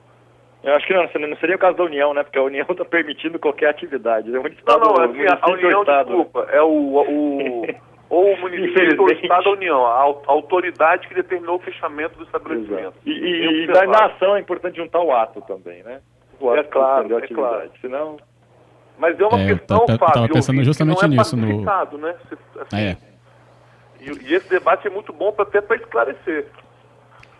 Eu 0.62 0.74
acho 0.74 0.86
que 0.86 0.92
não, 0.92 1.28
não 1.28 1.36
seria 1.36 1.56
o 1.56 1.58
caso 1.58 1.76
da 1.76 1.84
União, 1.84 2.12
né? 2.12 2.22
Porque 2.22 2.38
a 2.38 2.42
União 2.42 2.66
está 2.68 2.84
permitindo 2.86 3.38
qualquer 3.38 3.70
atividade. 3.70 4.34
É 4.34 4.38
um 4.38 4.46
estado, 4.46 4.84
não, 4.84 4.94
não, 4.94 5.02
é 5.02 5.06
assim, 5.06 5.26
a 5.40 5.50
União, 5.50 5.80
estado, 5.80 6.06
desculpa, 6.06 6.44
né? 6.46 6.56
é 6.56 6.62
o, 6.62 6.66
o 6.68 7.66
ou 8.10 8.32
o 8.32 8.40
município 8.40 9.00
ou 9.00 9.08
o 9.08 9.12
Estado 9.12 9.44
da 9.44 9.50
União, 9.50 9.86
a, 9.86 10.00
autoridade 10.26 11.06
que 11.08 11.14
determinou 11.14 11.56
o 11.56 11.60
fechamento 11.60 12.16
do 12.16 12.24
estabelecimento. 12.24 12.80
Exato. 12.80 12.98
E, 13.04 13.10
e, 13.10 13.64
e 13.64 13.66
na 13.66 14.06
ação 14.06 14.36
é 14.36 14.40
importante 14.40 14.76
juntar 14.76 15.00
o 15.00 15.12
ato 15.12 15.40
também, 15.42 15.82
né? 15.82 16.00
O 16.40 16.50
ato 16.50 16.60
é 16.60 16.64
claro, 16.64 17.18
é 17.18 17.26
claro. 17.28 17.70
Senão... 17.80 18.16
Mas 18.96 19.18
é 19.20 19.26
uma 19.26 19.40
é, 19.40 19.46
questão, 19.54 19.76
eu 19.76 19.86
Fábio, 19.86 20.06
estava 20.06 20.28
pensando 20.28 20.64
justamente 20.64 21.04
é 21.04 21.08
nisso. 21.08 21.36
No... 21.36 21.62
Né? 21.98 22.16
Assim, 22.60 22.76
é. 22.76 22.96
E, 24.00 24.10
e, 24.10 24.34
esse 24.34 24.48
debate 24.48 24.88
é 24.88 24.90
muito 24.90 25.12
bom 25.12 25.30
para 25.30 25.44
até 25.44 25.60
para 25.60 25.76
esclarecer. 25.76 26.46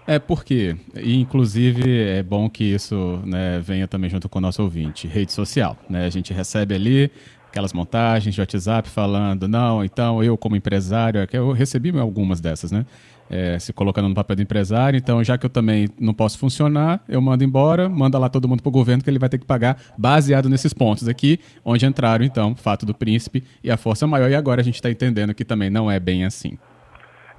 É 0.08 0.18
porque, 0.18 0.74
e 0.96 1.20
inclusive 1.20 2.00
é 2.00 2.22
bom 2.22 2.48
que 2.48 2.64
isso 2.64 3.20
né, 3.26 3.60
venha 3.60 3.86
também 3.86 4.08
junto 4.08 4.26
com 4.26 4.38
o 4.38 4.40
nosso 4.40 4.62
ouvinte, 4.62 5.06
rede 5.06 5.34
social. 5.34 5.76
Né? 5.86 6.06
A 6.06 6.08
gente 6.08 6.32
recebe 6.32 6.74
ali 6.74 7.10
aquelas 7.46 7.74
montagens 7.74 8.34
de 8.34 8.40
WhatsApp 8.40 8.88
falando, 8.88 9.46
não, 9.46 9.84
então 9.84 10.24
eu 10.24 10.34
como 10.38 10.56
empresário, 10.56 11.20
é 11.20 11.28
eu 11.30 11.52
recebi 11.52 11.90
algumas 11.98 12.40
dessas, 12.40 12.72
né? 12.72 12.86
É, 13.28 13.58
se 13.58 13.70
colocando 13.74 14.08
no 14.08 14.14
papel 14.14 14.36
do 14.36 14.40
empresário, 14.40 14.96
então 14.96 15.22
já 15.22 15.36
que 15.36 15.44
eu 15.44 15.50
também 15.50 15.86
não 16.00 16.14
posso 16.14 16.38
funcionar, 16.38 17.04
eu 17.06 17.20
mando 17.20 17.44
embora, 17.44 17.86
manda 17.86 18.18
lá 18.18 18.30
todo 18.30 18.48
mundo 18.48 18.62
para 18.62 18.70
o 18.70 18.72
governo 18.72 19.04
que 19.04 19.10
ele 19.10 19.18
vai 19.18 19.28
ter 19.28 19.36
que 19.36 19.44
pagar 19.44 19.78
baseado 19.98 20.48
nesses 20.48 20.72
pontos 20.72 21.06
aqui, 21.06 21.38
onde 21.62 21.84
entraram 21.84 22.24
então 22.24 22.56
fato 22.56 22.86
do 22.86 22.94
príncipe 22.94 23.44
e 23.62 23.70
a 23.70 23.76
força 23.76 24.06
maior, 24.06 24.30
e 24.30 24.34
agora 24.34 24.62
a 24.62 24.64
gente 24.64 24.76
está 24.76 24.90
entendendo 24.90 25.34
que 25.34 25.44
também 25.44 25.68
não 25.68 25.90
é 25.90 26.00
bem 26.00 26.24
assim. 26.24 26.56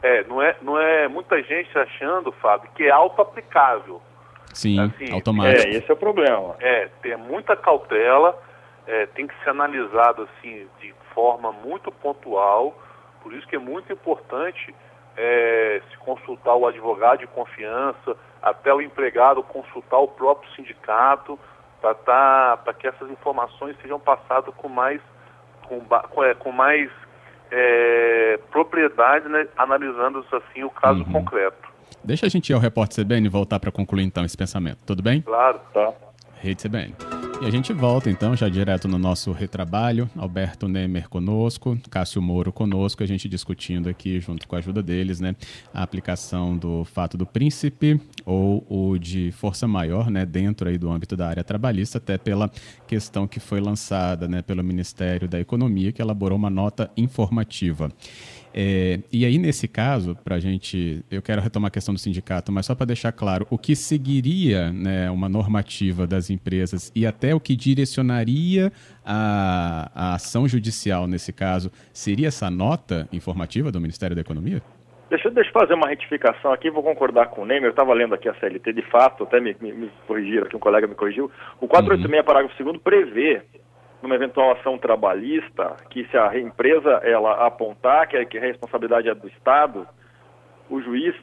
É, 0.01 0.23
não 0.23 0.41
é, 0.41 0.55
não 0.61 0.79
é 0.79 1.07
muita 1.07 1.41
gente 1.43 1.77
achando, 1.77 2.31
Fábio, 2.33 2.69
que 2.73 2.83
é 2.83 2.89
auto-aplicável. 2.89 4.01
Sim, 4.53 4.79
assim, 4.79 5.13
automático. 5.13 5.67
É, 5.67 5.71
esse 5.71 5.89
é 5.89 5.93
o 5.93 5.97
problema. 5.97 6.55
É, 6.59 6.89
tem 7.01 7.15
muita 7.17 7.55
cautela, 7.55 8.37
é, 8.87 9.05
tem 9.07 9.27
que 9.27 9.33
ser 9.43 9.49
analisado 9.49 10.23
assim 10.23 10.67
de 10.79 10.93
forma 11.13 11.51
muito 11.51 11.91
pontual, 11.91 12.77
por 13.21 13.33
isso 13.33 13.47
que 13.47 13.55
é 13.55 13.59
muito 13.59 13.91
importante 13.91 14.73
é, 15.17 15.81
se 15.89 15.97
consultar 15.97 16.55
o 16.55 16.65
advogado 16.65 17.19
de 17.19 17.27
confiança, 17.27 18.15
até 18.41 18.73
o 18.73 18.81
empregado 18.81 19.43
consultar 19.43 19.97
o 19.97 20.07
próprio 20.07 20.49
sindicato, 20.53 21.37
para 21.81 21.93
tá, 21.93 22.73
que 22.73 22.87
essas 22.87 23.09
informações 23.09 23.75
sejam 23.81 23.99
passadas 23.99 24.53
com 24.55 24.67
mais, 24.67 25.01
com, 25.67 25.79
com, 25.81 26.23
é, 26.23 26.33
com 26.33 26.51
mais 26.51 26.89
é, 27.51 28.39
propriedade, 28.51 29.27
né, 29.27 29.47
analisando 29.57 30.25
assim 30.31 30.63
o 30.63 30.69
caso 30.69 30.99
uhum. 30.99 31.11
concreto. 31.11 31.69
Deixa 32.03 32.25
a 32.25 32.29
gente 32.29 32.49
ir 32.49 32.53
ao 32.53 32.59
repórter 32.59 33.03
CBN 33.03 33.25
e 33.25 33.29
voltar 33.29 33.59
para 33.59 33.71
concluir 33.71 34.03
então 34.03 34.23
esse 34.23 34.37
pensamento, 34.37 34.79
tudo 34.85 35.03
bem? 35.03 35.21
Claro, 35.21 35.59
tá. 35.73 35.91
Rede 36.41 36.63
CBN. 36.63 37.18
E 37.41 37.45
a 37.45 37.49
gente 37.49 37.71
volta 37.71 38.09
então, 38.09 38.35
já 38.35 38.49
direto 38.49 38.85
no 38.85 38.99
nosso 38.99 39.31
retrabalho. 39.31 40.09
Alberto 40.17 40.67
Nemer 40.67 41.07
conosco, 41.07 41.79
Cássio 41.89 42.21
Moro 42.21 42.51
conosco, 42.51 43.01
a 43.01 43.05
gente 43.05 43.29
discutindo 43.29 43.87
aqui, 43.87 44.19
junto 44.19 44.45
com 44.45 44.57
a 44.57 44.59
ajuda 44.59 44.83
deles, 44.83 45.21
né, 45.21 45.33
a 45.73 45.81
aplicação 45.81 46.57
do 46.57 46.83
fato 46.83 47.17
do 47.17 47.25
príncipe 47.25 47.99
ou 48.25 48.65
o 48.69 48.97
de 48.97 49.31
força 49.31 49.65
maior, 49.69 50.11
né, 50.11 50.25
dentro 50.25 50.67
aí 50.67 50.77
do 50.77 50.91
âmbito 50.91 51.15
da 51.15 51.29
área 51.29 51.43
trabalhista, 51.43 51.97
até 51.97 52.17
pela 52.17 52.51
questão 52.85 53.25
que 53.25 53.39
foi 53.39 53.61
lançada, 53.61 54.27
né, 54.27 54.41
pelo 54.41 54.61
Ministério 54.61 55.25
da 55.25 55.39
Economia, 55.39 55.93
que 55.93 56.01
elaborou 56.01 56.37
uma 56.37 56.49
nota 56.49 56.91
informativa. 56.97 57.89
É, 58.53 58.99
e 59.11 59.25
aí, 59.25 59.37
nesse 59.37 59.67
caso, 59.67 60.17
para 60.23 60.35
a 60.35 60.39
gente, 60.39 61.03
eu 61.09 61.21
quero 61.21 61.41
retomar 61.41 61.67
a 61.67 61.71
questão 61.71 61.93
do 61.93 61.99
sindicato, 61.99 62.51
mas 62.51 62.65
só 62.65 62.73
para 62.73 62.87
deixar 62.87 63.11
claro, 63.11 63.45
o 63.49 63.57
que 63.57 63.75
seguiria 63.75 64.71
né, 64.71 65.09
uma 65.11 65.29
normativa 65.29 66.07
das 66.07 66.29
empresas 66.29 66.91
e 66.95 67.05
até 67.05 67.33
o 67.35 67.39
que 67.39 67.55
direcionaria 67.55 68.71
a, 69.05 69.91
a 69.93 70.13
ação 70.15 70.47
judicial 70.47 71.07
nesse 71.07 71.31
caso, 71.31 71.71
seria 71.93 72.27
essa 72.27 72.49
nota 72.49 73.07
informativa 73.11 73.71
do 73.71 73.79
Ministério 73.79 74.15
da 74.15 74.21
Economia? 74.21 74.61
Deixa, 75.09 75.29
deixa 75.31 75.49
eu 75.49 75.53
fazer 75.53 75.73
uma 75.73 75.87
retificação 75.87 76.53
aqui, 76.53 76.69
vou 76.69 76.83
concordar 76.83 77.27
com 77.27 77.41
o 77.41 77.45
Neymer, 77.45 77.65
eu 77.65 77.71
estava 77.71 77.93
lendo 77.93 78.13
aqui 78.13 78.29
a 78.29 78.33
CLT, 78.35 78.73
de 78.73 78.83
fato, 78.83 79.23
até 79.23 79.39
me, 79.39 79.55
me, 79.59 79.73
me 79.73 79.91
corrigiram 80.05 80.45
aqui, 80.45 80.55
um 80.55 80.59
colega 80.59 80.85
me 80.85 80.93
corrigiu, 80.93 81.31
o 81.59 81.67
486, 81.67 82.19
uhum. 82.19 82.25
parágrafo 82.25 82.63
2 82.63 82.77
prevê 82.77 83.41
numa 84.01 84.15
eventual 84.15 84.51
ação 84.51 84.77
trabalhista, 84.77 85.75
que 85.89 86.05
se 86.05 86.17
a 86.17 86.37
empresa 86.37 87.01
ela 87.03 87.45
apontar 87.45 88.07
que, 88.07 88.17
a 88.17 88.41
responsabilidade 88.41 89.09
é 89.09 89.15
do 89.15 89.27
Estado, 89.27 89.87
o 90.69 90.81
juiz 90.81 91.15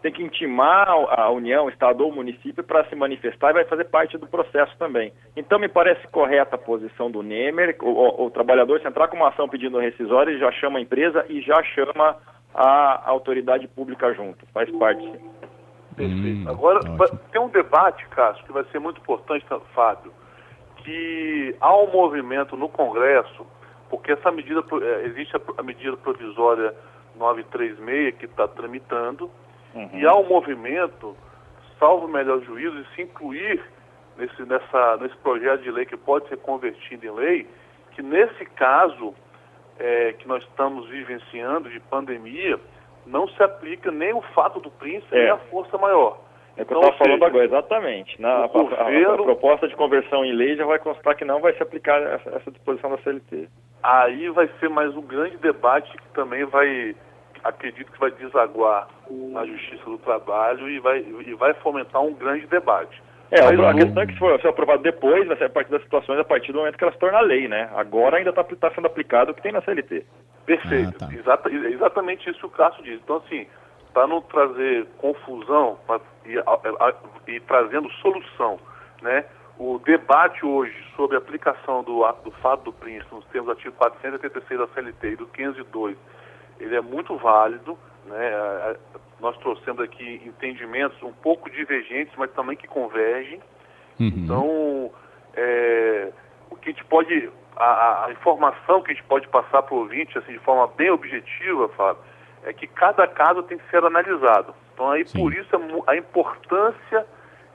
tem 0.00 0.12
que 0.12 0.22
intimar 0.22 0.86
a 0.88 1.30
União, 1.30 1.68
Estado 1.68 2.04
ou 2.04 2.12
município 2.12 2.62
para 2.62 2.84
se 2.84 2.94
manifestar 2.94 3.50
e 3.50 3.54
vai 3.54 3.64
fazer 3.64 3.84
parte 3.84 4.18
do 4.18 4.26
processo 4.26 4.76
também. 4.78 5.12
Então, 5.34 5.58
me 5.58 5.68
parece 5.68 6.06
correta 6.08 6.56
a 6.56 6.58
posição 6.58 7.10
do 7.10 7.22
Nemer, 7.22 7.76
o, 7.80 7.88
o, 7.88 8.26
o 8.26 8.30
trabalhador, 8.30 8.80
se 8.80 8.86
entrar 8.86 9.08
com 9.08 9.16
uma 9.16 9.28
ação 9.28 9.48
pedindo 9.48 9.78
rescisório, 9.78 10.32
ele 10.32 10.40
já 10.40 10.52
chama 10.52 10.78
a 10.78 10.82
empresa 10.82 11.24
e 11.30 11.40
já 11.40 11.62
chama 11.62 12.18
a 12.54 13.08
autoridade 13.08 13.66
pública 13.66 14.12
junto. 14.12 14.44
Faz 14.52 14.70
parte, 14.76 15.02
sim. 15.02 15.30
Perfeito. 15.96 16.48
Hum, 16.48 16.50
Agora, 16.50 16.78
ótimo. 16.78 17.20
tem 17.32 17.40
um 17.40 17.48
debate, 17.48 18.06
Cássio, 18.08 18.44
que 18.44 18.52
vai 18.52 18.64
ser 18.64 18.78
muito 18.78 19.00
importante, 19.00 19.44
Fábio, 19.74 20.12
que 20.84 21.56
há 21.60 21.76
um 21.76 21.90
movimento 21.90 22.56
no 22.56 22.68
Congresso, 22.68 23.46
porque 23.88 24.12
essa 24.12 24.30
medida, 24.30 24.62
é, 24.82 25.06
existe 25.06 25.34
a, 25.56 25.62
medida 25.62 25.96
provisória 25.96 26.74
936 27.16 28.16
que 28.16 28.26
está 28.26 28.46
tramitando, 28.46 29.30
uhum. 29.74 29.90
e 29.94 30.06
há 30.06 30.14
um 30.14 30.28
movimento, 30.28 31.16
salvo 31.78 32.06
melhor 32.06 32.40
juízo, 32.42 32.82
de 32.82 32.94
se 32.94 33.02
incluir 33.02 33.64
nesse, 34.16 34.42
nessa, 34.44 34.96
nesse 34.98 35.16
projeto 35.16 35.62
de 35.62 35.70
lei 35.70 35.86
que 35.86 35.96
pode 35.96 36.28
ser 36.28 36.36
convertido 36.38 37.06
em 37.06 37.10
lei, 37.10 37.46
que 37.92 38.02
nesse 38.02 38.44
caso 38.44 39.14
é, 39.78 40.12
que 40.12 40.28
nós 40.28 40.42
estamos 40.44 40.86
vivenciando 40.88 41.70
de 41.70 41.80
pandemia, 41.80 42.60
não 43.06 43.26
se 43.28 43.42
aplica 43.42 43.90
nem 43.90 44.12
o 44.12 44.20
fato 44.20 44.60
do 44.60 44.70
príncipe, 44.70 45.14
é. 45.16 45.22
nem 45.22 45.30
a 45.30 45.36
força 45.36 45.78
maior. 45.78 46.18
É 46.56 46.62
o 46.62 46.66
que 46.66 46.72
então, 46.72 46.82
eu 46.82 46.88
estava 46.88 46.98
falando 46.98 47.24
agora, 47.24 47.44
exatamente. 47.44 48.20
Na, 48.20 48.44
a, 48.44 48.46
governo, 48.46 49.10
a, 49.10 49.14
a, 49.14 49.24
proposta 49.24 49.68
de 49.68 49.74
conversão 49.74 50.24
em 50.24 50.32
lei 50.32 50.56
já 50.56 50.64
vai 50.64 50.78
constar 50.78 51.16
que 51.16 51.24
não 51.24 51.40
vai 51.40 51.52
se 51.54 51.62
aplicar 51.62 52.00
essa, 52.00 52.30
essa, 52.30 52.50
disposição 52.50 52.90
da 52.90 52.98
CLT. 52.98 53.48
Aí 53.82 54.28
vai 54.30 54.48
ser 54.60 54.68
mais 54.68 54.96
um 54.96 55.02
grande 55.02 55.36
debate 55.38 55.90
que 55.90 56.08
também 56.14 56.44
vai, 56.44 56.94
acredito 57.42 57.90
que 57.90 57.98
vai 57.98 58.12
desaguar 58.12 58.88
na 59.10 59.44
Justiça 59.44 59.84
do 59.84 59.98
Trabalho 59.98 60.70
e 60.70 60.78
vai, 60.78 61.04
e 61.26 61.34
vai 61.34 61.54
fomentar 61.54 62.02
um 62.02 62.14
grande 62.14 62.46
debate. 62.46 63.02
É, 63.30 63.42
Mas, 63.42 63.58
a, 63.58 63.74
questão 63.74 64.02
é 64.02 64.06
que 64.06 64.12
se 64.12 64.18
for, 64.20 64.40
se 64.40 64.46
aprovado 64.46 64.82
depois, 64.82 65.26
vai 65.26 65.36
ser 65.36 65.44
a 65.44 65.50
partir 65.50 65.70
das 65.72 65.82
situações, 65.82 66.20
a 66.20 66.24
partir 66.24 66.52
do 66.52 66.58
momento 66.58 66.78
que 66.78 66.84
ela 66.84 66.92
se 66.92 66.98
torna 67.00 67.20
lei, 67.20 67.48
né? 67.48 67.68
Agora 67.74 68.18
ainda 68.18 68.30
está 68.30 68.44
tá 68.44 68.70
sendo 68.72 68.86
aplicado 68.86 69.32
o 69.32 69.34
que 69.34 69.42
tem 69.42 69.50
na 69.50 69.60
CLT. 69.60 70.06
Perfeito. 70.46 70.94
Ah, 71.02 71.06
tá. 71.06 71.14
Exata, 71.14 71.50
exatamente 71.50 72.30
isso 72.30 72.38
que 72.38 72.46
o 72.46 72.50
Cássio 72.50 72.84
diz. 72.84 73.00
Então, 73.02 73.16
assim, 73.16 73.46
para 73.94 74.08
não 74.08 74.20
trazer 74.20 74.86
confusão 74.98 75.78
pra, 75.86 76.00
e, 76.26 76.36
a, 76.36 76.42
a, 76.42 76.94
e, 77.28 77.40
trazendo 77.40 77.88
solução, 77.92 78.58
né? 79.00 79.24
O 79.56 79.78
debate 79.78 80.44
hoje 80.44 80.74
sobre 80.96 81.14
a 81.14 81.20
aplicação 81.20 81.84
do, 81.84 82.04
do 82.24 82.32
fato 82.42 82.64
do 82.64 82.72
príncipe 82.72 83.14
nos 83.14 83.24
termos 83.26 83.46
do 83.46 83.52
artigo 83.52 83.76
486 83.76 84.60
da 84.60 84.66
CLT 84.74 85.08
e 85.12 85.16
do 85.16 85.26
502, 85.28 85.96
ele 86.58 86.74
é 86.74 86.80
muito 86.80 87.16
válido, 87.16 87.78
né? 88.06 88.76
Nós 89.20 89.36
trouxemos 89.38 89.80
aqui 89.80 90.20
entendimentos 90.26 91.00
um 91.02 91.12
pouco 91.12 91.48
divergentes, 91.48 92.12
mas 92.16 92.32
também 92.32 92.56
que 92.56 92.66
convergem. 92.66 93.40
Uhum. 94.00 94.12
Então, 94.16 94.90
é, 95.36 96.12
o 96.50 96.56
que 96.56 96.70
a 96.70 96.72
gente 96.72 96.84
pode, 96.86 97.30
a, 97.56 98.06
a, 98.06 98.12
informação 98.12 98.82
que 98.82 98.90
a 98.90 98.94
gente 98.94 99.06
pode 99.06 99.28
passar 99.28 99.62
para 99.62 99.74
o 99.74 99.78
ouvinte, 99.78 100.18
assim, 100.18 100.32
de 100.32 100.40
forma 100.40 100.66
bem 100.66 100.90
objetiva, 100.90 101.68
Fábio, 101.68 102.02
é 102.44 102.52
que 102.52 102.66
cada 102.66 103.06
caso 103.06 103.42
tem 103.42 103.58
que 103.58 103.68
ser 103.70 103.84
analisado. 103.84 104.54
Então 104.72 104.90
aí 104.90 105.06
Sim. 105.06 105.18
por 105.18 105.32
isso 105.32 105.48
a 105.86 105.96
importância 105.96 107.06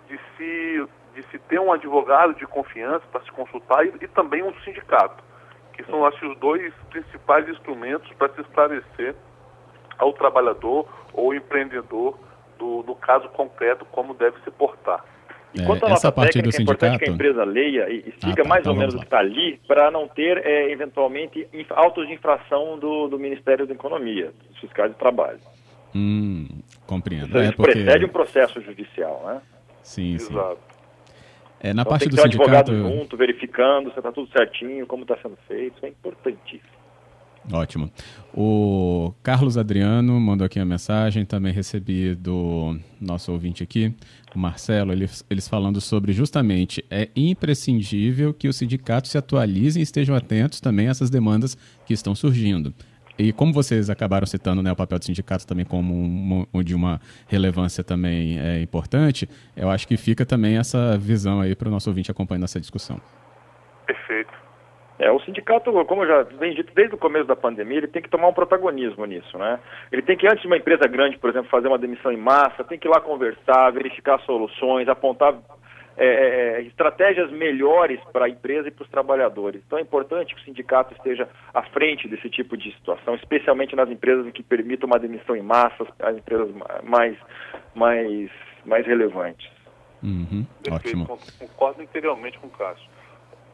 de 0.08 0.20
se, 0.36 0.88
de 1.14 1.24
se 1.30 1.40
ter 1.40 1.60
um 1.60 1.72
advogado 1.72 2.34
de 2.34 2.46
confiança 2.48 3.06
para 3.12 3.22
se 3.22 3.32
consultar 3.32 3.86
e, 3.86 3.94
e, 4.02 4.08
também 4.08 4.44
um 4.44 4.54
sindicato, 4.62 5.24
que 5.74 5.84
são 5.84 6.06
acho 6.06 6.28
os 6.28 6.38
dois 6.40 6.74
principais 6.90 7.48
instrumentos 7.48 8.12
para 8.14 8.34
se 8.34 8.42
esclarecer 8.42 9.16
ao 9.98 10.14
trabalhador 10.14 10.88
ou 11.14 11.34
empreendedor 11.34 12.18
do, 12.58 12.84
do 12.84 12.96
caso 12.96 13.30
concreto 13.30 13.86
como 13.86 14.14
deve 14.14 14.40
se 14.42 14.52
portar. 14.52 15.04
E 15.54 15.64
quanto 15.64 15.86
à 15.86 15.90
nota 15.90 16.12
técnica, 16.12 16.42
do 16.44 16.52
sindicato... 16.52 16.86
é 16.86 16.88
importante 16.90 17.00
que 17.00 17.10
a 17.10 17.14
empresa 17.14 17.44
leia 17.44 17.90
e, 17.90 18.00
e 18.00 18.12
siga 18.20 18.42
ah, 18.42 18.44
tá, 18.44 18.50
mais 18.50 18.62
então 18.62 18.74
ou 18.74 18.80
menos 18.80 18.94
o 18.94 19.00
que 19.00 19.06
está 19.06 19.20
ali 19.20 19.60
para 19.68 19.90
não 19.90 20.08
ter, 20.08 20.38
é, 20.46 20.72
eventualmente, 20.72 21.48
autos 21.72 22.08
de 22.08 22.14
infração 22.14 22.78
do, 22.78 23.08
do 23.08 23.18
Ministério 23.18 23.66
da 23.66 23.74
Economia, 23.74 24.32
dos 24.48 24.60
fiscais 24.60 24.92
de 24.92 24.98
trabalho. 24.98 25.40
Hum, 25.96 26.48
compreendo. 26.86 27.36
É, 27.38 27.52
porque... 27.52 27.72
precede 27.72 28.06
um 28.06 28.10
processo 28.10 28.62
judicial, 28.62 29.24
né? 29.26 29.42
Sim, 29.82 30.20
sim. 30.20 30.32
Exato. 30.32 30.60
É, 31.60 31.74
na 31.74 31.82
então, 31.82 31.90
parte 31.90 32.02
tem 32.02 32.10
que 32.10 32.16
do 32.16 32.22
ter 32.22 32.32
sindicato... 32.32 32.72
advogado 32.72 32.96
junto, 32.96 33.18
verificando 33.18 33.92
se 33.92 33.98
está 33.98 34.12
tudo 34.12 34.32
certinho, 34.32 34.86
como 34.86 35.02
está 35.02 35.18
sendo 35.18 35.38
feito, 35.48 35.76
isso 35.78 35.86
é 35.86 35.90
importantíssimo. 35.90 36.79
Ótimo. 37.52 37.92
O 38.34 39.12
Carlos 39.24 39.58
Adriano 39.58 40.20
mandou 40.20 40.46
aqui 40.46 40.60
a 40.60 40.66
mensagem, 40.66 41.26
também 41.26 41.52
recebi 41.52 42.14
do 42.14 42.78
nosso 43.02 43.32
ouvinte 43.32 43.64
aqui, 43.64 43.94
o 44.36 44.40
Marcelo, 44.40 44.92
eles, 44.92 45.26
eles 45.30 45.48
falando 45.48 45.82
sobre 45.82 46.14
justamente 46.14 46.86
é 46.90 47.10
imprescindível 47.16 48.34
que 48.34 48.48
os 48.48 48.56
sindicatos 48.56 49.10
se 49.12 49.18
atualizem 49.18 49.80
e 49.80 49.84
estejam 49.84 50.16
atentos 50.16 50.62
também 50.62 50.88
a 50.88 50.92
essas 50.92 51.10
demandas 51.10 51.58
que 51.86 51.94
estão 51.94 52.14
surgindo. 52.14 52.74
E 53.18 53.34
como 53.34 53.52
vocês 53.52 53.90
acabaram 53.90 54.26
citando 54.26 54.64
né, 54.64 54.72
o 54.72 54.76
papel 54.76 54.98
do 54.98 55.04
sindicato 55.04 55.46
também 55.46 55.66
como 55.66 55.94
um, 55.94 56.46
um, 56.54 56.64
de 56.64 56.74
uma 56.74 57.02
relevância 57.28 57.84
também 57.84 58.40
é, 58.40 58.62
importante, 58.62 59.28
eu 59.58 59.70
acho 59.70 59.86
que 59.86 59.98
fica 59.98 60.26
também 60.26 60.58
essa 60.58 60.98
visão 60.98 61.42
aí 61.42 61.54
para 61.54 61.68
o 61.68 61.72
nosso 61.72 61.90
ouvinte 61.90 62.10
acompanhando 62.10 62.46
essa 62.46 62.62
discussão. 62.62 63.02
Perfeito. 65.00 65.04
É, 65.04 65.12
o 65.12 65.20
sindicato, 65.22 65.72
como 65.86 66.04
eu 66.04 66.08
já 66.08 66.24
venho 66.38 66.56
dito 66.56 66.74
desde 66.76 66.94
o 66.94 66.98
começo 66.98 67.26
da 67.26 67.36
pandemia, 67.36 67.78
ele 67.78 67.88
tem 67.88 68.02
que 68.02 68.10
tomar 68.10 68.28
um 68.28 68.34
protagonismo 68.34 69.06
nisso, 69.06 69.38
né? 69.38 69.60
Ele 69.92 70.02
tem 70.02 70.18
que, 70.18 70.28
antes 70.28 70.42
de 70.42 70.48
uma 70.48 70.58
empresa 70.58 70.88
grande, 70.88 71.18
por 71.18 71.30
exemplo, 71.30 71.50
fazer 71.50 71.68
uma 71.68 71.78
demissão 71.78 72.12
em 72.12 72.18
massa, 72.18 72.64
tem 72.64 72.78
que 72.78 72.88
ir 72.88 72.92
lá 72.92 73.00
conversar, 73.00 73.72
verificar 73.72 74.20
soluções, 74.22 74.90
apontar 74.90 75.36
é, 75.98 76.06
é, 76.06 76.60
é 76.60 76.62
estratégias 76.64 77.32
melhores 77.32 78.00
para 78.12 78.26
a 78.26 78.30
empresa 78.30 78.68
e 78.68 78.72
para 78.72 78.84
os 78.84 78.90
trabalhadores. 78.90 79.62
Então 79.66 79.80
é 79.80 79.82
importante 79.82 80.36
que 80.36 80.42
o 80.42 80.44
sindicato 80.44 80.94
esteja 80.94 81.28
à 81.54 81.64
frente 81.64 82.08
desse 82.08 82.30
tipo 82.30 82.58
de 82.58 82.72
situação, 82.74 83.16
especialmente 83.16 83.76
nas 83.76 83.90
empresas 83.90 84.26
em 84.28 84.32
que 84.32 84.44
permitam 84.44 84.88
uma 84.88 85.00
demissão 85.00 85.36
em 85.36 85.42
massa, 85.42 85.88
as 86.00 86.18
empresas 86.18 86.50
mais, 86.84 87.18
mais, 87.74 88.30
mais 88.66 88.86
relevantes. 88.86 89.50
Uhum, 90.02 90.46
ótimo. 90.72 91.06
Concordo 91.38 91.84
integralmente 91.84 92.40
com 92.40 92.48
o 92.48 92.52
Cássio 92.52 92.99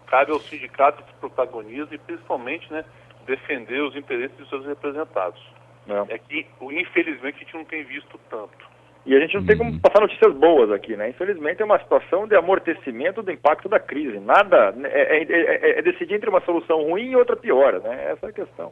cabe 0.07 0.31
ao 0.31 0.39
sindicato 0.39 1.03
que 1.03 1.13
protagoniza 1.15 1.93
e 1.93 1.97
principalmente 1.97 2.71
né, 2.71 2.83
defender 3.25 3.81
os 3.81 3.95
interesses 3.95 4.35
dos 4.37 4.49
seus 4.49 4.65
representados. 4.65 5.41
É. 5.87 6.15
é 6.15 6.17
que, 6.17 6.45
infelizmente, 6.61 7.35
a 7.35 7.39
gente 7.39 7.53
não 7.53 7.65
tem 7.65 7.83
visto 7.83 8.19
tanto. 8.29 8.75
E 9.05 9.15
a 9.15 9.19
gente 9.19 9.35
não 9.35 9.45
tem 9.45 9.55
como 9.55 9.69
uhum. 9.69 9.79
passar 9.79 10.01
notícias 10.01 10.33
boas 10.33 10.71
aqui, 10.71 10.97
né? 10.97 11.09
Infelizmente 11.09 11.61
é 11.61 11.65
uma 11.65 11.77
situação 11.77 12.27
de 12.27 12.35
amortecimento 12.35 13.21
do 13.21 13.31
impacto 13.31 13.69
da 13.69 13.79
crise. 13.79 14.19
Nada 14.19 14.71
né, 14.71 14.89
é, 14.91 15.17
é, 15.17 15.75
é, 15.75 15.79
é 15.79 15.81
decidir 15.83 16.15
entre 16.15 16.27
uma 16.27 16.41
solução 16.41 16.81
ruim 16.81 17.11
e 17.11 17.15
outra 17.15 17.35
pior, 17.35 17.79
né? 17.81 18.11
Essa 18.11 18.25
é 18.25 18.29
a 18.29 18.33
questão. 18.33 18.71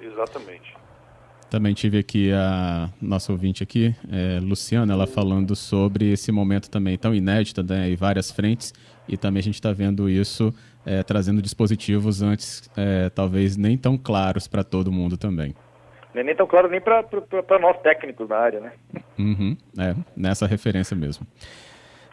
Exatamente. 0.00 0.74
Também 1.50 1.74
tive 1.74 1.98
aqui 1.98 2.32
a 2.32 2.88
nossa 3.00 3.30
ouvinte 3.30 3.62
aqui, 3.62 3.94
é, 4.10 4.40
Luciana, 4.40 4.92
ela 4.94 5.06
falando 5.06 5.54
sobre 5.54 6.10
esse 6.10 6.32
momento 6.32 6.70
também 6.70 6.96
tão 6.96 7.14
inédito, 7.14 7.62
né, 7.62 7.90
em 7.90 7.94
várias 7.94 8.30
frentes, 8.30 8.72
e 9.06 9.16
também 9.16 9.38
a 9.38 9.42
gente 9.42 9.54
está 9.54 9.72
vendo 9.72 10.08
isso 10.08 10.52
é, 10.86 11.02
trazendo 11.02 11.40
dispositivos 11.42 12.22
antes, 12.22 12.70
é, 12.76 13.10
talvez 13.10 13.56
nem 13.56 13.76
tão 13.76 13.96
claros 13.96 14.46
para 14.46 14.62
todo 14.62 14.92
mundo 14.92 15.16
também. 15.16 15.54
Nem, 16.14 16.34
tão 16.36 16.46
claro 16.46 16.68
nem 16.68 16.80
para 16.80 17.58
nós 17.60 17.80
técnicos 17.82 18.28
na 18.28 18.36
área, 18.36 18.60
né? 18.60 18.72
Uhum, 19.18 19.56
é, 19.78 19.96
nessa 20.16 20.46
referência 20.46 20.96
mesmo. 20.96 21.26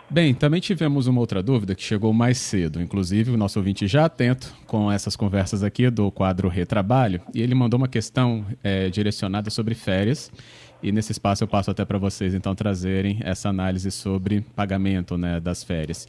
Bem, 0.09 0.33
também 0.33 0.59
tivemos 0.59 1.07
uma 1.07 1.21
outra 1.21 1.41
dúvida 1.41 1.73
que 1.73 1.81
chegou 1.81 2.11
mais 2.11 2.37
cedo, 2.37 2.81
inclusive 2.81 3.31
o 3.31 3.37
nosso 3.37 3.57
ouvinte 3.59 3.87
já 3.87 4.03
atento 4.03 4.53
com 4.67 4.91
essas 4.91 5.15
conversas 5.15 5.63
aqui 5.63 5.89
do 5.89 6.11
quadro 6.11 6.49
Retrabalho, 6.49 7.21
e 7.33 7.41
ele 7.41 7.55
mandou 7.55 7.77
uma 7.77 7.87
questão 7.87 8.45
é, 8.61 8.89
direcionada 8.89 9.49
sobre 9.49 9.73
férias, 9.73 10.29
e 10.81 10.91
nesse 10.91 11.11
espaço 11.11 11.43
eu 11.43 11.47
passo 11.47 11.71
até 11.71 11.85
para 11.85 11.97
vocês 11.97 12.33
então 12.33 12.55
trazerem 12.55 13.19
essa 13.23 13.49
análise 13.49 13.91
sobre 13.91 14.41
pagamento 14.55 15.17
né, 15.17 15.39
das 15.39 15.63
férias. 15.63 16.07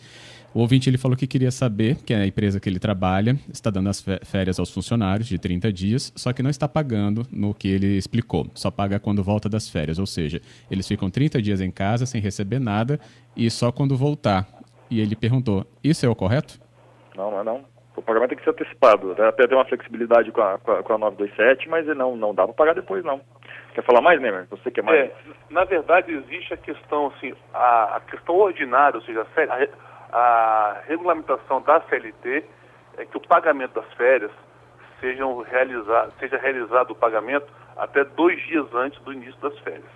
O 0.54 0.60
ouvinte 0.60 0.90
ele 0.90 0.98
falou 0.98 1.16
que 1.16 1.26
queria 1.26 1.50
saber 1.50 1.96
que 2.04 2.12
a 2.12 2.26
empresa 2.26 2.60
que 2.60 2.68
ele 2.68 2.78
trabalha 2.78 3.36
está 3.50 3.70
dando 3.70 3.88
as 3.88 4.04
férias 4.24 4.58
aos 4.58 4.70
funcionários 4.70 5.26
de 5.26 5.38
30 5.38 5.72
dias, 5.72 6.12
só 6.14 6.30
que 6.32 6.42
não 6.42 6.50
está 6.50 6.68
pagando 6.68 7.26
no 7.32 7.54
que 7.54 7.68
ele 7.68 7.96
explicou, 7.96 8.46
só 8.54 8.70
paga 8.70 9.00
quando 9.00 9.22
volta 9.22 9.48
das 9.48 9.70
férias, 9.70 9.98
ou 9.98 10.06
seja, 10.06 10.42
eles 10.70 10.86
ficam 10.86 11.08
30 11.08 11.40
dias 11.40 11.60
em 11.62 11.70
casa 11.70 12.04
sem 12.04 12.20
receber 12.20 12.58
nada 12.58 13.00
e 13.34 13.50
só 13.50 13.72
quando 13.72 13.96
voltar. 13.96 14.46
E 14.90 15.00
ele 15.00 15.16
perguntou: 15.16 15.66
Isso 15.82 16.04
é 16.04 16.08
o 16.08 16.14
correto? 16.14 16.60
Não, 17.16 17.30
não 17.30 17.40
é 17.40 17.44
não. 17.44 17.64
O 17.96 18.02
pagamento 18.02 18.30
tem 18.30 18.38
que 18.38 18.44
ser 18.44 18.50
antecipado. 18.50 19.12
Até 19.22 19.46
tem 19.46 19.56
uma 19.56 19.64
flexibilidade 19.64 20.30
com 20.32 20.40
a, 20.42 20.58
com 20.58 20.72
a, 20.72 20.82
com 20.82 20.92
a 20.92 20.98
927, 20.98 21.68
mas 21.68 21.86
não, 21.96 22.14
não 22.14 22.34
dá 22.34 22.44
para 22.44 22.54
pagar 22.54 22.74
depois, 22.74 23.02
não. 23.04 23.20
Quer 23.74 23.82
falar 23.84 24.02
mais, 24.02 24.20
Neymar? 24.20 24.46
Você 24.50 24.70
quer 24.70 24.82
mais? 24.82 24.98
É, 24.98 25.14
na 25.50 25.64
verdade, 25.64 26.12
existe 26.12 26.52
a 26.52 26.56
questão, 26.56 27.06
assim, 27.06 27.34
a, 27.54 27.96
a 27.96 28.00
questão 28.00 28.36
ordinária, 28.36 28.98
ou 28.98 29.04
seja, 29.04 29.26
a, 29.26 30.16
a 30.16 30.80
regulamentação 30.86 31.62
da 31.62 31.80
CLT 31.82 32.44
é 32.98 33.06
que 33.06 33.16
o 33.16 33.20
pagamento 33.20 33.72
das 33.80 33.90
férias 33.94 34.30
sejam 35.00 35.40
realizar, 35.40 36.10
seja 36.18 36.36
realizado 36.36 36.90
o 36.90 36.94
pagamento 36.94 37.46
até 37.76 38.04
dois 38.04 38.40
dias 38.46 38.66
antes 38.74 39.00
do 39.02 39.12
início 39.12 39.40
das 39.40 39.58
férias. 39.60 39.90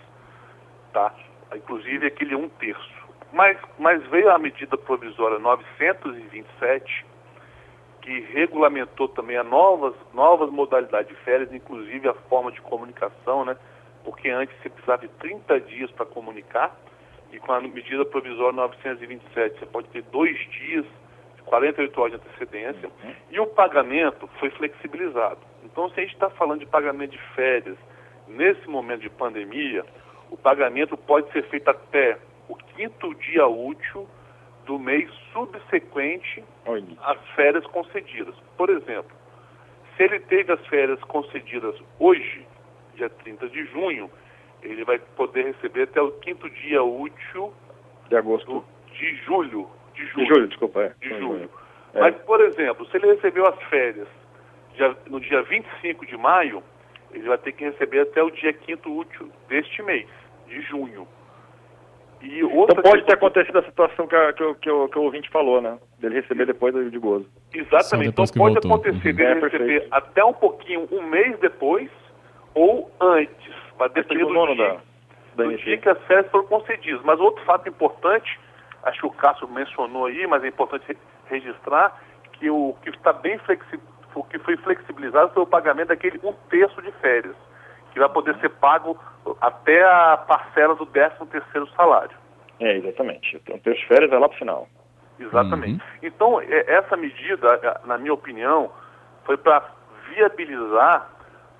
Tá? 0.93 1.13
Inclusive 1.55 2.07
aquele 2.07 2.35
um 2.35 2.49
terço. 2.49 3.07
Mas, 3.33 3.59
mas 3.79 4.03
veio 4.07 4.31
a 4.31 4.39
medida 4.39 4.77
provisória 4.79 5.39
927, 5.39 7.07
que 8.07 8.21
regulamentou 8.33 9.09
também 9.09 9.37
a 9.37 9.43
novas, 9.43 9.93
novas 10.15 10.49
modalidades 10.49 11.09
de 11.09 11.25
férias, 11.25 11.53
inclusive 11.53 12.09
a 12.09 12.15
forma 12.15 12.53
de 12.53 12.61
comunicação, 12.61 13.45
né? 13.45 13.57
Porque 14.05 14.31
antes 14.31 14.57
você 14.63 14.69
precisava 14.69 15.03
de 15.03 15.09
30 15.15 15.61
dias 15.63 15.91
para 15.91 16.07
comunicar 16.07 16.73
e 17.33 17.41
com 17.41 17.53
a 17.53 17.61
medida 17.61 18.05
provisória 18.05 18.53
927, 18.53 19.59
você 19.59 19.67
pode 19.67 19.89
ter 19.89 20.03
dois 20.03 20.39
dias, 20.53 20.87
48 21.47 22.01
horas 22.01 22.13
de 22.13 22.25
antecedência, 22.25 22.89
uhum. 22.89 23.15
e 23.29 23.41
o 23.41 23.47
pagamento 23.49 24.29
foi 24.39 24.51
flexibilizado. 24.51 25.41
Então, 25.65 25.91
se 25.91 25.99
a 25.99 26.03
gente 26.05 26.15
está 26.15 26.31
falando 26.31 26.61
de 26.61 26.67
pagamento 26.67 27.11
de 27.11 27.21
férias, 27.35 27.77
nesse 28.29 28.69
momento 28.69 29.01
de 29.01 29.11
pandemia, 29.11 29.85
o 30.31 30.37
pagamento 30.37 30.97
pode 30.97 31.31
ser 31.33 31.43
feito 31.49 31.69
até 31.69 32.19
o 32.49 32.55
quinto 32.55 33.13
dia 33.17 33.49
útil 33.49 34.09
do 34.67 34.79
mês 34.79 35.09
subsequente 35.33 36.45
às 37.03 37.19
férias 37.35 37.65
concedidas. 37.69 38.35
Por 38.57 38.69
exemplo, 38.69 39.17
se 39.97 40.03
ele 40.03 40.21
teve 40.21 40.53
as 40.53 40.65
férias 40.67 41.01
concedidas 41.05 41.75
hoje, 41.99 42.47
dia 42.95 43.09
30 43.09 43.49
de 43.49 43.65
junho, 43.67 44.11
ele 44.63 44.85
vai 44.85 44.99
poder 44.99 45.47
receber 45.47 45.83
até 45.83 46.03
o 46.03 46.11
quinto 46.13 46.51
dia 46.51 46.83
útil 46.83 47.53
de 48.09 48.17
agosto. 48.17 48.65
de 48.93 49.17
julho. 49.25 49.69
De 49.95 50.05
julho, 50.07 50.27
de 50.27 50.27
julho 50.27 50.49
desculpa. 50.49 50.83
É. 50.83 50.95
De 51.01 51.09
julho. 51.09 51.51
É. 51.95 52.01
Mas, 52.01 52.15
por 52.23 52.41
exemplo, 52.41 52.87
se 52.87 52.97
ele 52.97 53.15
recebeu 53.15 53.47
as 53.47 53.63
férias 53.65 54.09
no 55.09 55.19
dia 55.21 55.43
25 55.43 56.05
de 56.05 56.17
maio, 56.17 56.63
ele 57.13 57.27
vai 57.27 57.39
ter 57.39 57.53
que 57.53 57.65
receber 57.65 58.01
até 58.01 58.23
o 58.23 58.31
dia 58.31 58.53
quinto 58.53 58.95
útil 58.95 59.31
deste 59.49 59.83
mês, 59.83 60.07
de 60.47 60.61
junho. 60.63 61.09
E 62.23 62.41
então 62.41 62.83
pode 62.83 63.05
ter 63.05 63.15
acontecido 63.15 63.59
a 63.59 63.63
situação 63.63 64.07
que, 64.07 64.17
a, 64.17 64.33
que, 64.33 64.55
que, 64.55 64.71
o, 64.71 64.89
que 64.89 64.99
o 64.99 65.03
ouvinte 65.03 65.29
falou, 65.31 65.61
né? 65.61 65.79
Dele 65.99 66.21
receber 66.21 66.47
depois 66.47 66.75
de 66.91 66.99
gozo. 66.99 67.27
Exatamente. 67.53 68.11
Então 68.11 68.25
pode 68.27 68.55
voltou. 68.55 68.73
acontecer 68.73 69.13
dele 69.13 69.35
uhum. 69.35 69.41
receber 69.41 69.83
é, 69.83 69.89
até 69.91 70.25
um 70.25 70.33
pouquinho, 70.33 70.89
um 70.91 71.03
mês 71.03 71.39
depois, 71.41 71.91
ou 72.55 72.91
antes. 73.01 73.55
Vai 73.79 73.89
depender 73.91 74.25
do, 74.25 74.55
dia, 74.55 74.57
da, 74.57 75.45
da 75.45 75.45
do 75.45 75.57
dia 75.59 75.79
que 75.79 75.89
as 75.89 76.03
férias 76.07 76.31
foram 76.31 76.47
concedidas. 76.47 77.03
Mas 77.05 77.21
outro 77.21 77.45
fato 77.45 77.69
importante, 77.69 78.41
acho 78.85 79.01
que 79.01 79.07
o 79.07 79.11
Cássio 79.11 79.47
mencionou 79.49 80.07
aí, 80.07 80.27
mas 80.27 80.43
é 80.43 80.49
importante 80.49 80.97
registrar, 81.29 82.01
que 82.33 82.51
o 82.51 82.75
que 82.83 82.91
está 82.91 83.13
bem 83.13 83.39
flexível, 83.39 83.81
o 84.15 84.25
que 84.25 84.39
foi 84.39 84.57
flexibilizado 84.57 85.33
foi 85.35 85.43
o 85.43 85.47
pagamento 85.47 85.89
daquele 85.89 86.19
um 86.25 86.33
terço 86.49 86.81
de 86.81 86.91
férias, 86.93 87.37
que 87.97 88.01
vai 88.01 88.11
poder 88.11 88.37
ser 88.41 88.51
pago 88.51 88.95
até 89.41 89.83
a 89.83 90.19
parcela 90.19 90.75
do 90.75 90.85
13 90.85 91.15
terceiro 91.31 91.67
salário. 91.69 92.15
É, 92.61 92.77
exatamente. 92.77 93.41
Um 93.51 93.59
terço 93.59 93.81
de 93.81 93.87
férias 93.89 94.13
é 94.13 94.19
lá 94.19 94.29
para 94.29 94.37
o 94.37 94.39
final. 94.39 94.69
Exatamente. 95.19 95.83
Uhum. 95.83 95.99
Então, 96.03 96.41
essa 96.43 96.95
medida, 96.95 97.81
na 97.87 97.97
minha 97.97 98.13
opinião, 98.13 98.71
foi 99.25 99.39
para 99.39 99.65
viabilizar 100.11 101.09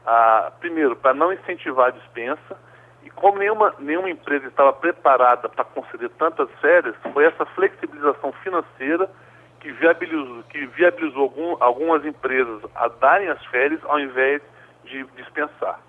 ah, 0.05 0.53
primeiro, 0.61 0.95
para 0.95 1.15
não 1.15 1.33
incentivar 1.33 1.87
a 1.87 1.91
dispensa, 1.91 2.61
e 3.03 3.09
como 3.09 3.39
nenhuma, 3.39 3.75
nenhuma 3.79 4.11
empresa 4.11 4.47
estava 4.47 4.75
preparada 4.75 5.49
para 5.49 5.65
conceder 5.65 6.11
tantas 6.19 6.51
férias, 6.61 6.95
foi 7.15 7.25
essa 7.25 7.47
flexibilização 7.47 8.31
financeira 8.45 9.09
que 9.59 9.73
viabilizou, 9.73 10.43
que 10.51 10.67
viabilizou 10.67 11.23
algum, 11.23 11.57
algumas 11.61 12.05
empresas 12.05 12.61
a 12.75 12.89
darem 12.89 13.29
as 13.29 13.43
férias 13.47 13.81
ao 13.85 13.99
invés 13.99 14.43
de 14.85 15.03
dispensar. 15.17 15.81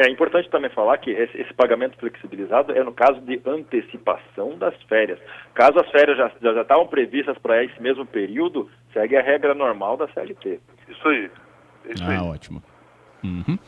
É 0.00 0.08
importante 0.08 0.48
também 0.48 0.70
falar 0.70 0.96
que 0.96 1.10
esse, 1.10 1.38
esse, 1.38 1.52
pagamento 1.52 1.98
flexibilizado 1.98 2.72
é 2.72 2.82
no 2.82 2.90
caso 2.90 3.20
de 3.20 3.38
antecipação 3.44 4.56
das 4.56 4.74
férias. 4.84 5.18
Caso 5.52 5.78
as 5.78 5.90
férias 5.90 6.16
já, 6.16 6.32
já, 6.40 6.54
já 6.54 6.62
estavam 6.62 6.86
previstas 6.86 7.36
para 7.36 7.62
esse 7.62 7.80
mesmo 7.82 8.06
período, 8.06 8.66
segue 8.94 9.14
a 9.14 9.22
regra 9.22 9.54
normal 9.54 9.98
da 9.98 10.08
CLT. 10.08 10.58
Isso 10.88 11.06
aí. 11.06 11.30
Isso 11.90 12.02
ah, 12.02 12.08
aí. 12.12 12.18
ótimo. 12.18 12.62
Uhum. 13.22 13.58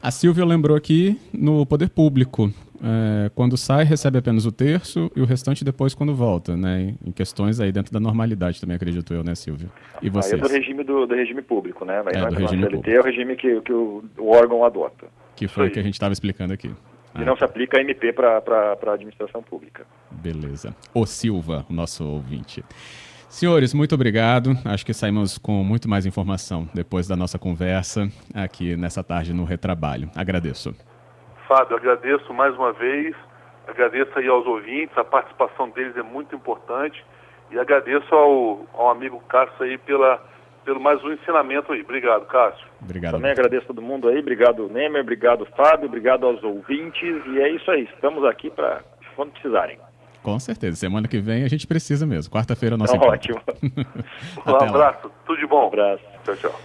A 0.00 0.12
Silvia 0.12 0.44
lembrou 0.44 0.76
aqui 0.76 1.18
no 1.32 1.66
poder 1.66 1.90
público. 1.90 2.48
É, 2.80 3.28
quando 3.34 3.56
sai, 3.56 3.82
recebe 3.82 4.18
apenas 4.18 4.46
o 4.46 4.52
terço 4.52 5.10
e 5.16 5.20
o 5.20 5.24
restante 5.24 5.64
depois 5.64 5.94
quando 5.94 6.14
volta, 6.14 6.56
né? 6.56 6.94
Em 7.04 7.10
questões 7.10 7.58
aí 7.58 7.72
dentro 7.72 7.92
da 7.92 7.98
normalidade 7.98 8.60
também, 8.60 8.76
acredito 8.76 9.12
eu, 9.12 9.24
né, 9.24 9.34
Silvio? 9.34 9.68
E 10.00 10.08
vocês? 10.08 10.34
Aí 10.34 10.38
é 10.40 10.42
do 10.42 10.48
regime, 10.48 10.84
do, 10.84 11.06
do 11.06 11.14
regime 11.14 11.42
público, 11.42 11.84
né? 11.84 12.02
Vai 12.02 12.14
é, 12.14 12.28
do 12.28 12.36
regime 12.36 12.66
CLT 12.66 12.90
é 12.92 13.00
o 13.00 13.02
regime 13.02 13.36
que, 13.36 13.60
que 13.62 13.72
o, 13.72 14.04
o 14.16 14.30
órgão 14.30 14.64
adota. 14.64 15.06
Que 15.46 15.48
foi 15.48 15.68
o 15.68 15.70
que 15.70 15.78
a 15.78 15.82
gente 15.82 15.94
estava 15.94 16.12
explicando 16.12 16.52
aqui. 16.52 16.68
E 17.14 17.22
ah, 17.22 17.24
não 17.24 17.36
se 17.36 17.44
aplica 17.44 17.78
a 17.78 17.80
MP 17.80 18.12
para 18.12 18.38
a 18.38 18.92
administração 18.92 19.42
pública. 19.42 19.84
Beleza. 20.10 20.74
O 20.94 21.04
Silva, 21.04 21.66
nosso 21.68 22.04
ouvinte. 22.04 22.64
Senhores, 23.28 23.72
muito 23.72 23.94
obrigado. 23.94 24.50
Acho 24.64 24.84
que 24.84 24.92
saímos 24.92 25.38
com 25.38 25.64
muito 25.64 25.88
mais 25.88 26.06
informação 26.06 26.68
depois 26.74 27.08
da 27.08 27.16
nossa 27.16 27.38
conversa 27.38 28.08
aqui 28.34 28.76
nessa 28.76 29.02
tarde 29.02 29.32
no 29.32 29.44
Retrabalho. 29.44 30.10
Agradeço. 30.14 30.74
Fábio, 31.48 31.76
agradeço 31.76 32.32
mais 32.32 32.54
uma 32.54 32.72
vez. 32.72 33.14
Agradeço 33.66 34.18
aí 34.18 34.26
aos 34.26 34.46
ouvintes, 34.46 34.96
a 34.98 35.04
participação 35.04 35.70
deles 35.70 35.96
é 35.96 36.02
muito 36.02 36.34
importante. 36.34 37.04
E 37.50 37.58
agradeço 37.58 38.14
ao, 38.14 38.66
ao 38.74 38.90
amigo 38.90 39.20
Cássio 39.28 39.64
aí 39.64 39.78
pela, 39.78 40.22
pelo 40.64 40.80
mais 40.80 41.02
um 41.04 41.12
ensinamento 41.12 41.72
aí. 41.72 41.82
Obrigado, 41.82 42.26
Cássio. 42.26 42.66
Obrigado. 42.80 43.12
Também 43.12 43.30
agradeço 43.30 43.64
a 43.64 43.68
todo 43.68 43.82
mundo 43.82 44.08
aí. 44.08 44.18
Obrigado, 44.18 44.68
Nemer. 44.68 45.02
Obrigado, 45.02 45.46
Fábio. 45.56 45.86
Obrigado 45.86 46.26
aos 46.26 46.42
ouvintes. 46.42 47.22
E 47.26 47.40
é 47.40 47.50
isso 47.50 47.70
aí. 47.70 47.84
Estamos 47.94 48.24
aqui 48.24 48.50
para 48.50 48.80
quando 49.16 49.32
precisarem. 49.32 49.78
Com 50.22 50.38
certeza. 50.38 50.76
Semana 50.76 51.08
que 51.08 51.18
vem 51.18 51.44
a 51.44 51.48
gente 51.48 51.66
precisa 51.66 52.06
mesmo. 52.06 52.32
Quarta-feira 52.32 52.76
é 52.76 52.78
nosso 52.78 52.98
tá 52.98 53.06
Ótimo. 53.06 53.40
um 54.46 54.56
abraço. 54.56 55.10
Tudo 55.26 55.38
de 55.38 55.46
bom. 55.46 55.64
Um 55.64 55.66
abraço. 55.68 56.04
Tchau, 56.24 56.36
tchau. 56.36 56.60